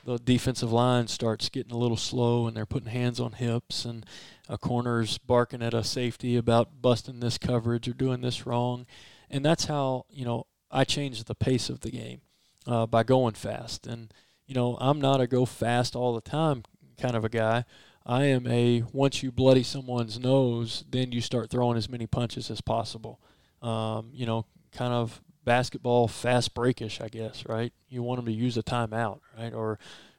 the 0.05 0.19
defensive 0.19 0.73
line 0.73 1.07
starts 1.07 1.49
getting 1.49 1.73
a 1.73 1.79
little 1.79 1.97
slow 1.97 2.47
and 2.47 2.57
they're 2.57 2.67
putting 2.67 2.91
hands 2.91 3.21
on 3.21 3.33
hips 3.33 3.85
and 3.85 4.05
a 4.49 4.59
corner's 4.59 5.19
barking 5.19 5.63
at 5.63 5.75
a 5.75 5.85
safety 5.85 6.37
about 6.37 6.83
busting 6.83 7.21
this 7.21 7.39
coverage 7.39 7.89
or 7.89 7.93
doing 7.93 8.21
this 8.21 8.47
wrong. 8.47 8.87
And 9.31 9.45
that's 9.45 9.67
how, 9.67 10.07
you 10.11 10.25
know, 10.25 10.47
I 10.71 10.85
change 10.85 11.23
the 11.25 11.35
pace 11.35 11.69
of 11.69 11.81
the 11.81 11.91
game 11.91 12.21
uh, 12.67 12.87
by 12.87 13.03
going 13.05 13.35
fast. 13.35 13.87
And 13.87 14.13
you 14.47 14.55
know, 14.55 14.77
I'm 14.81 15.01
not 15.01 15.21
a 15.21 15.27
go 15.27 15.47
fast 15.47 15.97
all 15.97 16.15
the 16.15 16.21
time 16.21 16.65
kind 17.01 17.17
of 17.17 17.25
a 17.25 17.29
guy. 17.29 17.65
I 18.05 18.25
am 18.25 18.47
a 18.47 18.85
once 18.93 19.23
you 19.23 19.33
bloody 19.33 19.63
someone's 19.63 20.19
nose, 20.19 20.85
then 20.89 21.13
you 21.13 21.21
start 21.21 21.51
throwing 21.51 21.77
as 21.77 21.89
many 21.89 22.07
punches 22.07 22.51
as 22.51 22.61
possible. 22.61 23.21
Um, 23.61 24.11
you 24.13 24.27
know, 24.27 24.47
kind 24.73 24.93
of 24.93 25.21
basketball 25.45 26.09
fast 26.09 26.55
breakish, 26.55 27.01
I 27.01 27.09
guess, 27.09 27.45
right? 27.47 27.73
You 27.89 28.03
want 28.03 28.19
them 28.19 28.27
to 28.27 28.33
use 28.33 28.57
a 28.57 28.63
timeout, 28.63 29.21
right? 29.39 29.53
Or 29.53 29.79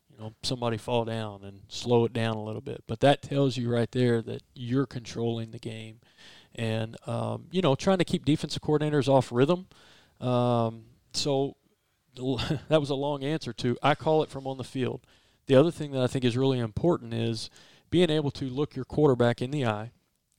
you 0.09 0.17
know, 0.17 0.33
somebody 0.43 0.77
fall 0.77 1.05
down 1.05 1.43
and 1.43 1.61
slow 1.67 2.05
it 2.05 2.13
down 2.13 2.35
a 2.35 2.43
little 2.43 2.61
bit. 2.61 2.83
But 2.87 2.99
that 2.99 3.21
tells 3.21 3.57
you 3.57 3.71
right 3.71 3.91
there 3.91 4.21
that 4.21 4.43
you're 4.53 4.85
controlling 4.85 5.51
the 5.51 5.59
game, 5.59 5.99
and 6.55 6.97
um, 7.07 7.47
you 7.51 7.61
know, 7.61 7.75
trying 7.75 7.97
to 7.99 8.05
keep 8.05 8.25
defensive 8.25 8.61
coordinators 8.61 9.07
off 9.07 9.31
rhythm. 9.31 9.67
Um, 10.19 10.85
so 11.13 11.55
that 12.15 12.79
was 12.79 12.89
a 12.89 12.95
long 12.95 13.23
answer 13.23 13.53
to 13.53 13.77
I 13.81 13.95
call 13.95 14.23
it 14.23 14.29
from 14.29 14.47
on 14.47 14.57
the 14.57 14.63
field. 14.63 15.05
The 15.47 15.55
other 15.55 15.71
thing 15.71 15.91
that 15.91 16.01
I 16.01 16.07
think 16.07 16.23
is 16.23 16.37
really 16.37 16.59
important 16.59 17.13
is 17.13 17.49
being 17.89 18.09
able 18.09 18.31
to 18.31 18.45
look 18.45 18.75
your 18.75 18.85
quarterback 18.85 19.41
in 19.41 19.51
the 19.51 19.65
eye, 19.65 19.91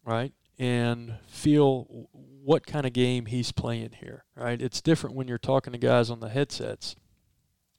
right, 0.05 0.33
and 0.59 1.15
feel 1.27 2.09
what 2.13 2.67
kind 2.67 2.87
of 2.87 2.93
game 2.93 3.27
he's 3.27 3.53
playing 3.53 3.93
here, 4.01 4.25
right? 4.37 4.61
It's 4.61 4.81
different 4.81 5.17
when 5.17 5.29
you're 5.29 5.39
talking 5.39 5.73
to 5.73 5.79
guys 5.79 6.11
on 6.11 6.21
the 6.21 6.29
headsets 6.29 6.95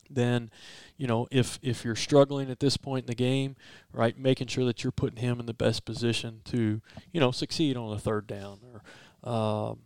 than, 0.10 0.50
you 0.98 1.08
know, 1.08 1.28
if 1.32 1.60
if 1.62 1.84
you're 1.86 1.96
struggling 1.96 2.50
at 2.52 2.60
this 2.60 2.78
point 2.78 3.04
in 3.04 3.08
the 3.08 3.16
game, 3.16 3.56
right, 3.92 4.18
making 4.18 4.48
sure 4.48 4.66
that 4.66 4.84
you're 4.84 4.92
putting 4.92 5.18
him 5.20 5.40
in 5.40 5.46
the 5.46 5.54
best 5.54 5.86
position 5.86 6.42
to, 6.46 6.82
you 7.12 7.20
know, 7.20 7.32
succeed 7.32 7.78
on 7.78 7.94
a 7.94 8.00
third 8.00 8.28
down 8.28 8.60
or 8.64 8.82
um, 9.26 9.80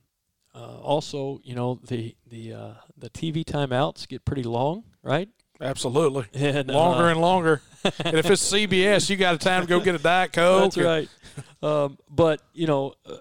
uh, 0.54 0.80
also, 0.80 1.40
you 1.44 1.56
know 1.56 1.80
the 1.88 2.16
the 2.28 2.54
uh, 2.54 2.74
the 2.98 3.10
TV 3.10 3.46
timeouts 3.46 4.08
get 4.08 4.26
pretty 4.26 4.44
long, 4.44 4.84
right? 5.04 5.30
Absolutely, 5.62 6.26
and, 6.34 6.70
longer 6.70 7.06
uh, 7.06 7.12
and 7.12 7.22
longer. 7.22 7.62
and 7.84 8.18
if 8.18 8.30
it's 8.30 8.52
CBS, 8.52 9.10
you 9.10 9.18
got 9.18 9.36
a 9.36 9.38
time 9.38 9.64
to 9.64 9.68
go 9.68 9.80
get 9.80 9.96
a 9.96 10.00
diet 10.00 10.34
coke. 10.34 10.74
That's 10.74 10.78
right. 10.78 11.10
um, 11.62 11.98
but 12.10 12.42
you 12.54 12.68
know, 12.68 12.94
uh, 13.06 13.18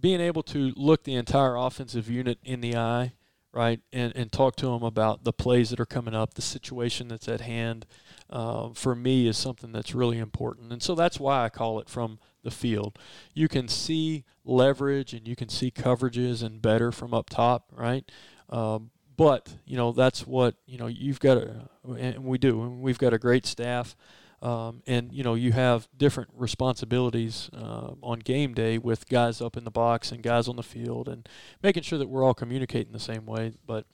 being 0.00 0.20
able 0.20 0.42
to 0.44 0.72
look 0.76 1.04
the 1.04 1.14
entire 1.14 1.56
offensive 1.56 2.08
unit 2.08 2.38
in 2.44 2.60
the 2.60 2.76
eye, 2.76 3.12
right, 3.52 3.80
and 3.92 4.14
and 4.16 4.32
talk 4.32 4.56
to 4.56 4.66
them 4.66 4.82
about 4.82 5.24
the 5.24 5.32
plays 5.32 5.70
that 5.70 5.80
are 5.80 5.86
coming 5.86 6.14
up, 6.14 6.34
the 6.34 6.42
situation 6.42 7.08
that's 7.08 7.28
at 7.28 7.40
hand, 7.40 7.86
uh, 8.30 8.70
for 8.74 8.94
me 8.94 9.26
is 9.26 9.36
something 9.36 9.72
that's 9.72 9.94
really 9.94 10.18
important. 10.18 10.72
And 10.72 10.82
so 10.82 10.94
that's 10.94 11.20
why 11.20 11.44
I 11.44 11.48
call 11.48 11.80
it 11.80 11.88
from 11.88 12.18
the 12.42 12.50
field. 12.50 12.98
You 13.34 13.48
can 13.48 13.68
see 13.68 14.24
leverage 14.44 15.12
and 15.12 15.26
you 15.26 15.36
can 15.36 15.48
see 15.48 15.70
coverages 15.70 16.42
and 16.42 16.62
better 16.62 16.90
from 16.92 17.12
up 17.12 17.28
top, 17.28 17.66
right? 17.72 18.10
Um, 18.48 18.90
but 19.20 19.50
you 19.66 19.76
know 19.76 19.92
that's 19.92 20.26
what 20.26 20.54
you 20.64 20.78
know 20.78 20.86
you've 20.86 21.20
got 21.20 21.36
a, 21.36 21.66
and 21.98 22.24
we 22.24 22.38
do. 22.38 22.62
And 22.62 22.80
we've 22.80 22.96
got 22.96 23.12
a 23.12 23.18
great 23.18 23.44
staff, 23.44 23.94
um, 24.40 24.82
and 24.86 25.12
you 25.12 25.22
know 25.22 25.34
you 25.34 25.52
have 25.52 25.86
different 25.94 26.30
responsibilities 26.34 27.50
uh, 27.52 27.90
on 28.02 28.20
game 28.20 28.54
day 28.54 28.78
with 28.78 29.06
guys 29.10 29.42
up 29.42 29.58
in 29.58 29.64
the 29.64 29.70
box 29.70 30.10
and 30.10 30.22
guys 30.22 30.48
on 30.48 30.56
the 30.56 30.62
field, 30.62 31.06
and 31.06 31.28
making 31.62 31.82
sure 31.82 31.98
that 31.98 32.08
we're 32.08 32.24
all 32.24 32.32
communicating 32.32 32.94
the 32.94 32.98
same 32.98 33.26
way. 33.26 33.52
But 33.66 33.84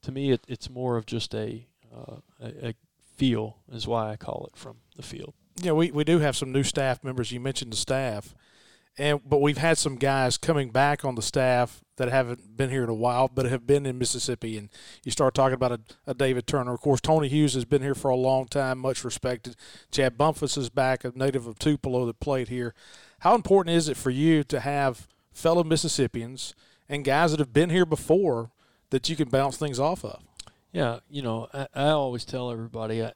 to 0.00 0.12
me, 0.12 0.30
it, 0.30 0.46
it's 0.48 0.70
more 0.70 0.96
of 0.96 1.04
just 1.04 1.34
a, 1.34 1.66
uh, 1.94 2.16
a, 2.40 2.68
a 2.68 2.74
feel 3.18 3.58
is 3.70 3.86
why 3.86 4.10
I 4.10 4.16
call 4.16 4.48
it 4.50 4.56
from 4.56 4.78
the 4.96 5.02
field 5.02 5.34
yeah, 5.62 5.72
we, 5.72 5.90
we 5.90 6.04
do 6.04 6.18
have 6.20 6.36
some 6.36 6.52
new 6.52 6.62
staff 6.62 7.02
members. 7.04 7.32
You 7.32 7.40
mentioned 7.40 7.72
the 7.72 7.76
staff, 7.76 8.34
and 8.98 9.20
but 9.28 9.40
we've 9.40 9.58
had 9.58 9.78
some 9.78 9.96
guys 9.96 10.36
coming 10.36 10.70
back 10.70 11.04
on 11.04 11.14
the 11.14 11.22
staff 11.22 11.80
that 11.96 12.08
haven't 12.08 12.56
been 12.56 12.70
here 12.70 12.82
in 12.82 12.88
a 12.88 12.94
while, 12.94 13.28
but 13.28 13.44
have 13.46 13.66
been 13.66 13.84
in 13.84 13.98
Mississippi. 13.98 14.56
And 14.56 14.70
you 15.04 15.12
start 15.12 15.34
talking 15.34 15.54
about 15.54 15.72
a, 15.72 15.80
a 16.06 16.14
David 16.14 16.46
Turner. 16.46 16.72
Of 16.72 16.80
course, 16.80 17.00
Tony 17.00 17.28
Hughes 17.28 17.52
has 17.52 17.66
been 17.66 17.82
here 17.82 17.94
for 17.94 18.08
a 18.08 18.16
long 18.16 18.46
time, 18.46 18.78
much 18.78 19.04
respected. 19.04 19.54
Chad 19.90 20.16
Bumphis 20.16 20.56
is 20.56 20.70
back, 20.70 21.04
a 21.04 21.12
native 21.14 21.46
of 21.46 21.58
Tupelo 21.58 22.06
that 22.06 22.18
played 22.18 22.48
here. 22.48 22.74
How 23.20 23.34
important 23.34 23.76
is 23.76 23.88
it 23.88 23.98
for 23.98 24.08
you 24.08 24.42
to 24.44 24.60
have 24.60 25.08
fellow 25.32 25.62
Mississippians 25.62 26.54
and 26.88 27.04
guys 27.04 27.32
that 27.32 27.40
have 27.40 27.52
been 27.52 27.70
here 27.70 27.86
before 27.86 28.50
that 28.88 29.08
you 29.10 29.16
can 29.16 29.28
bounce 29.28 29.58
things 29.58 29.78
off 29.78 30.02
of? 30.02 30.22
Yeah, 30.72 31.00
you 31.10 31.20
know, 31.20 31.48
I, 31.52 31.66
I 31.74 31.88
always 31.88 32.24
tell 32.24 32.50
everybody 32.50 33.04
I, 33.04 33.12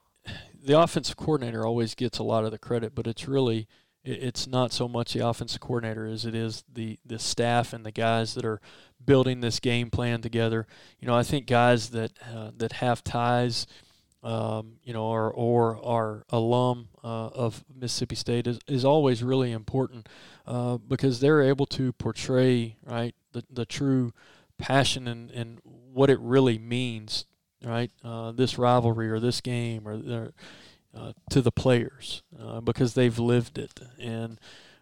the 0.62 0.78
offensive 0.78 1.16
coordinator 1.16 1.66
always 1.66 1.94
gets 1.94 2.18
a 2.18 2.22
lot 2.22 2.44
of 2.44 2.50
the 2.50 2.58
credit, 2.58 2.94
but 2.94 3.06
it's 3.06 3.26
really 3.26 3.66
it's 4.04 4.46
not 4.46 4.72
so 4.72 4.86
much 4.86 5.12
the 5.12 5.26
offensive 5.26 5.60
coordinator 5.60 6.06
as 6.06 6.24
it 6.24 6.34
is 6.34 6.64
the 6.72 6.98
the 7.04 7.18
staff 7.18 7.72
and 7.72 7.84
the 7.84 7.92
guys 7.92 8.34
that 8.34 8.44
are 8.44 8.60
building 9.04 9.40
this 9.40 9.60
game 9.60 9.90
plan 9.90 10.20
together. 10.20 10.66
You 11.00 11.08
know, 11.08 11.14
I 11.14 11.22
think 11.22 11.46
guys 11.46 11.90
that 11.90 12.12
uh, 12.32 12.50
that 12.56 12.72
have 12.72 13.02
ties 13.02 13.66
um, 14.24 14.78
you 14.82 14.94
know, 14.94 15.04
or 15.04 15.30
or 15.30 15.84
our 15.84 16.24
alum 16.30 16.88
uh, 17.04 17.26
of 17.28 17.62
Mississippi 17.72 18.16
State 18.16 18.46
is, 18.46 18.58
is 18.66 18.84
always 18.84 19.22
really 19.22 19.52
important 19.52 20.08
uh, 20.46 20.78
because 20.78 21.20
they're 21.20 21.42
able 21.42 21.66
to 21.66 21.92
portray 21.92 22.76
right 22.84 23.14
the 23.32 23.44
the 23.50 23.66
true 23.66 24.12
passion 24.56 25.06
and, 25.06 25.30
and 25.30 25.60
what 25.64 26.08
it 26.08 26.18
really 26.20 26.58
means, 26.58 27.26
right? 27.62 27.90
Uh, 28.02 28.32
this 28.32 28.56
rivalry 28.56 29.10
or 29.10 29.20
this 29.20 29.42
game 29.42 29.86
or 29.86 30.32
uh, 30.96 31.12
to 31.30 31.40
the 31.40 31.52
players 31.52 32.22
uh, 32.40 32.60
because 32.60 32.94
they've 32.94 33.18
lived 33.18 33.58
it 33.58 33.80
and. 34.00 34.38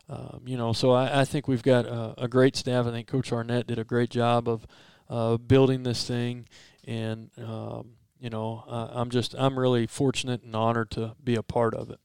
Um, 0.08 0.42
you 0.44 0.58
know, 0.58 0.72
so 0.72 0.90
I, 0.90 1.20
I 1.20 1.24
think 1.24 1.46
we've 1.46 1.62
got 1.62 1.86
a, 1.86 2.24
a, 2.24 2.28
great 2.28 2.56
staff. 2.56 2.86
I 2.86 2.90
think 2.90 3.06
Coach 3.06 3.32
Arnett 3.32 3.68
did 3.68 3.78
a 3.78 3.84
great 3.84 4.10
job 4.10 4.46
of 4.48 4.66
uh, 5.08 5.36
building 5.36 5.84
this 5.84 6.06
thing, 6.06 6.48
and 6.84 7.30
um, 7.38 7.92
you 8.18 8.28
know, 8.28 8.64
uh, 8.66 8.88
I'm 8.92 9.10
just 9.10 9.34
I'm 9.38 9.58
really 9.58 9.86
fortunate 9.86 10.42
and 10.42 10.54
honored 10.54 10.90
to 10.92 11.14
be 11.22 11.36
a 11.36 11.42
part 11.42 11.72
of 11.74 11.88
it. 11.88 12.00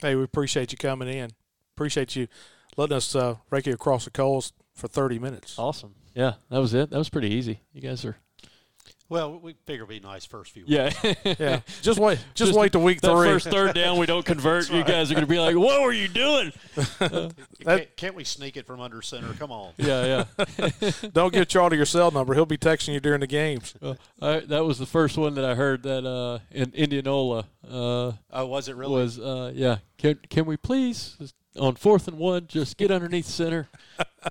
Hey, 0.00 0.14
we 0.14 0.22
appreciate 0.22 0.72
you 0.72 0.78
coming 0.78 1.08
in. 1.08 1.30
Appreciate 1.74 2.14
you 2.14 2.28
letting 2.76 2.96
us 2.96 3.14
uh, 3.16 3.36
rake 3.50 3.66
you 3.66 3.72
across 3.72 4.04
the 4.04 4.10
coals 4.10 4.52
for 4.74 4.88
30 4.88 5.18
minutes. 5.18 5.58
Awesome. 5.58 5.94
Yeah, 6.14 6.34
that 6.50 6.58
was 6.58 6.74
it. 6.74 6.90
That 6.90 6.98
was 6.98 7.10
pretty 7.10 7.30
easy. 7.30 7.60
You 7.72 7.80
guys 7.80 8.04
are 8.04 8.16
well, 9.08 9.38
we 9.38 9.54
figure 9.66 9.84
it'd 9.84 10.02
be 10.02 10.06
nice 10.06 10.24
first 10.24 10.52
few. 10.52 10.64
Yeah, 10.66 10.90
yeah. 11.24 11.60
Just 11.82 11.98
wait. 11.98 12.16
Just, 12.34 12.50
just 12.50 12.58
wait 12.58 12.72
to 12.72 12.78
week 12.78 13.00
three. 13.02 13.12
First 13.12 13.48
third 13.48 13.74
down, 13.74 13.98
we 13.98 14.06
don't 14.06 14.24
convert. 14.24 14.70
right. 14.70 14.78
You 14.78 14.84
guys 14.84 15.10
are 15.10 15.14
going 15.14 15.26
to 15.26 15.30
be 15.30 15.38
like, 15.38 15.56
"What 15.56 15.82
were 15.82 15.92
you 15.92 16.08
doing?" 16.08 16.52
Uh, 17.00 17.30
can't, 17.64 17.96
can't, 17.96 18.14
we 18.14 18.24
sneak 18.24 18.56
it 18.56 18.66
from 18.66 18.80
under 18.80 19.02
center? 19.02 19.32
Come 19.34 19.52
on. 19.52 19.72
Yeah, 19.84 20.24
yeah. 20.38 20.90
don't 21.12 21.32
give 21.32 21.46
Charlie 21.48 21.76
your 21.76 21.84
cell 21.84 22.10
number. 22.10 22.32
He'll 22.32 22.46
be 22.46 22.56
texting 22.56 22.94
you 22.94 23.00
during 23.00 23.20
the 23.20 23.26
games. 23.26 23.74
Uh, 23.82 23.94
I, 24.22 24.40
that 24.40 24.64
was 24.64 24.78
the 24.78 24.86
first 24.86 25.18
one 25.18 25.34
that 25.34 25.44
I 25.44 25.54
heard 25.54 25.82
that 25.82 26.06
uh, 26.06 26.38
in 26.50 26.72
Indianola. 26.72 27.46
Uh, 27.68 28.12
oh, 28.32 28.46
was 28.46 28.68
it 28.68 28.76
really? 28.76 28.94
Was 28.94 29.18
uh, 29.18 29.52
yeah. 29.54 29.78
Can 29.98 30.18
can 30.30 30.46
we 30.46 30.56
please 30.56 31.34
on 31.58 31.76
fourth 31.76 32.08
and 32.08 32.18
one, 32.18 32.46
just 32.48 32.76
get 32.76 32.90
underneath 32.90 33.26
center. 33.26 33.68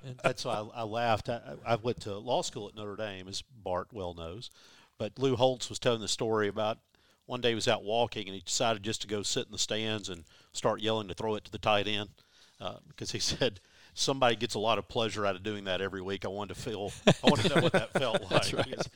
And 0.03 0.17
That's 0.23 0.45
why 0.45 0.55
I, 0.55 0.81
I 0.81 0.83
laughed. 0.83 1.29
I, 1.29 1.41
I, 1.65 1.75
went 1.75 2.01
to 2.01 2.17
law 2.17 2.41
school 2.41 2.67
at 2.67 2.75
Notre 2.75 2.95
Dame, 2.95 3.27
as 3.27 3.43
Bart 3.63 3.88
well 3.91 4.13
knows. 4.13 4.49
But 4.97 5.17
Lou 5.17 5.36
Holtz 5.36 5.69
was 5.69 5.79
telling 5.79 6.01
the 6.01 6.07
story 6.07 6.47
about 6.47 6.79
one 7.25 7.41
day 7.41 7.49
he 7.49 7.55
was 7.55 7.67
out 7.67 7.83
walking 7.83 8.27
and 8.27 8.36
he 8.36 8.41
decided 8.41 8.83
just 8.83 9.01
to 9.01 9.07
go 9.07 9.23
sit 9.23 9.45
in 9.45 9.51
the 9.51 9.57
stands 9.57 10.09
and 10.09 10.25
start 10.51 10.81
yelling 10.81 11.07
to 11.07 11.13
throw 11.13 11.36
it 11.36 11.45
to 11.45 11.51
the 11.51 11.57
tight 11.57 11.88
end 11.88 12.09
uh, 12.59 12.77
because 12.88 13.12
he 13.12 13.19
said 13.19 13.59
somebody 13.93 14.36
gets 14.36 14.55
a 14.55 14.59
lot 14.59 14.77
of 14.77 14.88
pleasure 14.88 15.25
out 15.25 15.36
of 15.36 15.43
doing 15.43 15.65
that 15.65 15.81
every 15.81 16.01
week. 16.01 16.25
I 16.25 16.29
wanted 16.29 16.55
to 16.55 16.62
feel, 16.62 16.91
I 17.07 17.13
wanted 17.23 17.49
to 17.49 17.55
know 17.55 17.62
what 17.62 17.73
that 17.73 17.93
felt 17.93 18.21
like. 18.31 18.53
Right. 18.53 18.88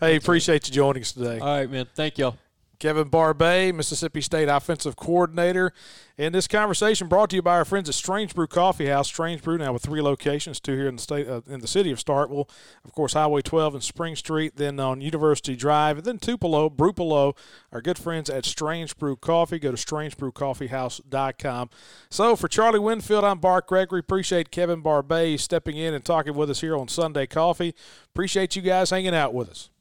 hey, 0.00 0.16
appreciate 0.16 0.68
you 0.68 0.74
joining 0.74 1.02
us 1.02 1.12
today. 1.12 1.38
All 1.38 1.58
right, 1.58 1.70
man. 1.70 1.86
Thank 1.94 2.18
y'all. 2.18 2.36
Kevin 2.82 3.06
Barbay, 3.06 3.70
Mississippi 3.70 4.20
State 4.20 4.48
offensive 4.48 4.96
coordinator. 4.96 5.72
And 6.18 6.34
this 6.34 6.48
conversation, 6.48 7.06
brought 7.06 7.30
to 7.30 7.36
you 7.36 7.42
by 7.42 7.54
our 7.54 7.64
friends 7.64 7.88
at 7.88 7.94
Strange 7.94 8.34
Brew 8.34 8.48
Coffee 8.48 8.88
House. 8.88 9.06
Strange 9.06 9.40
Brew 9.40 9.56
now 9.56 9.72
with 9.72 9.84
three 9.84 10.02
locations, 10.02 10.58
two 10.58 10.72
here 10.72 10.88
in 10.88 10.96
the 10.96 11.02
state, 11.02 11.28
uh, 11.28 11.42
in 11.46 11.60
the 11.60 11.68
city 11.68 11.92
of 11.92 12.00
Starkville, 12.00 12.50
of 12.84 12.90
course, 12.90 13.12
Highway 13.12 13.40
12 13.40 13.74
and 13.74 13.84
Spring 13.84 14.16
Street, 14.16 14.56
then 14.56 14.80
on 14.80 15.00
University 15.00 15.54
Drive, 15.54 15.98
and 15.98 16.04
then 16.04 16.18
Tupelo, 16.18 16.68
Brupelo. 16.68 17.36
Our 17.70 17.80
good 17.80 17.98
friends 17.98 18.28
at 18.28 18.44
Strange 18.44 18.96
Brew 18.96 19.14
Coffee. 19.14 19.60
Go 19.60 19.70
to 19.70 19.76
strangebrewcoffeehouse.com. 19.76 21.70
So 22.10 22.34
for 22.34 22.48
Charlie 22.48 22.80
Winfield, 22.80 23.22
I'm 23.22 23.38
Bart 23.38 23.68
Gregory. 23.68 24.00
Appreciate 24.00 24.50
Kevin 24.50 24.80
Barbay 24.80 25.36
stepping 25.36 25.76
in 25.76 25.94
and 25.94 26.04
talking 26.04 26.34
with 26.34 26.50
us 26.50 26.62
here 26.62 26.76
on 26.76 26.88
Sunday 26.88 27.28
Coffee. 27.28 27.76
Appreciate 28.06 28.56
you 28.56 28.62
guys 28.62 28.90
hanging 28.90 29.14
out 29.14 29.32
with 29.32 29.48
us. 29.48 29.71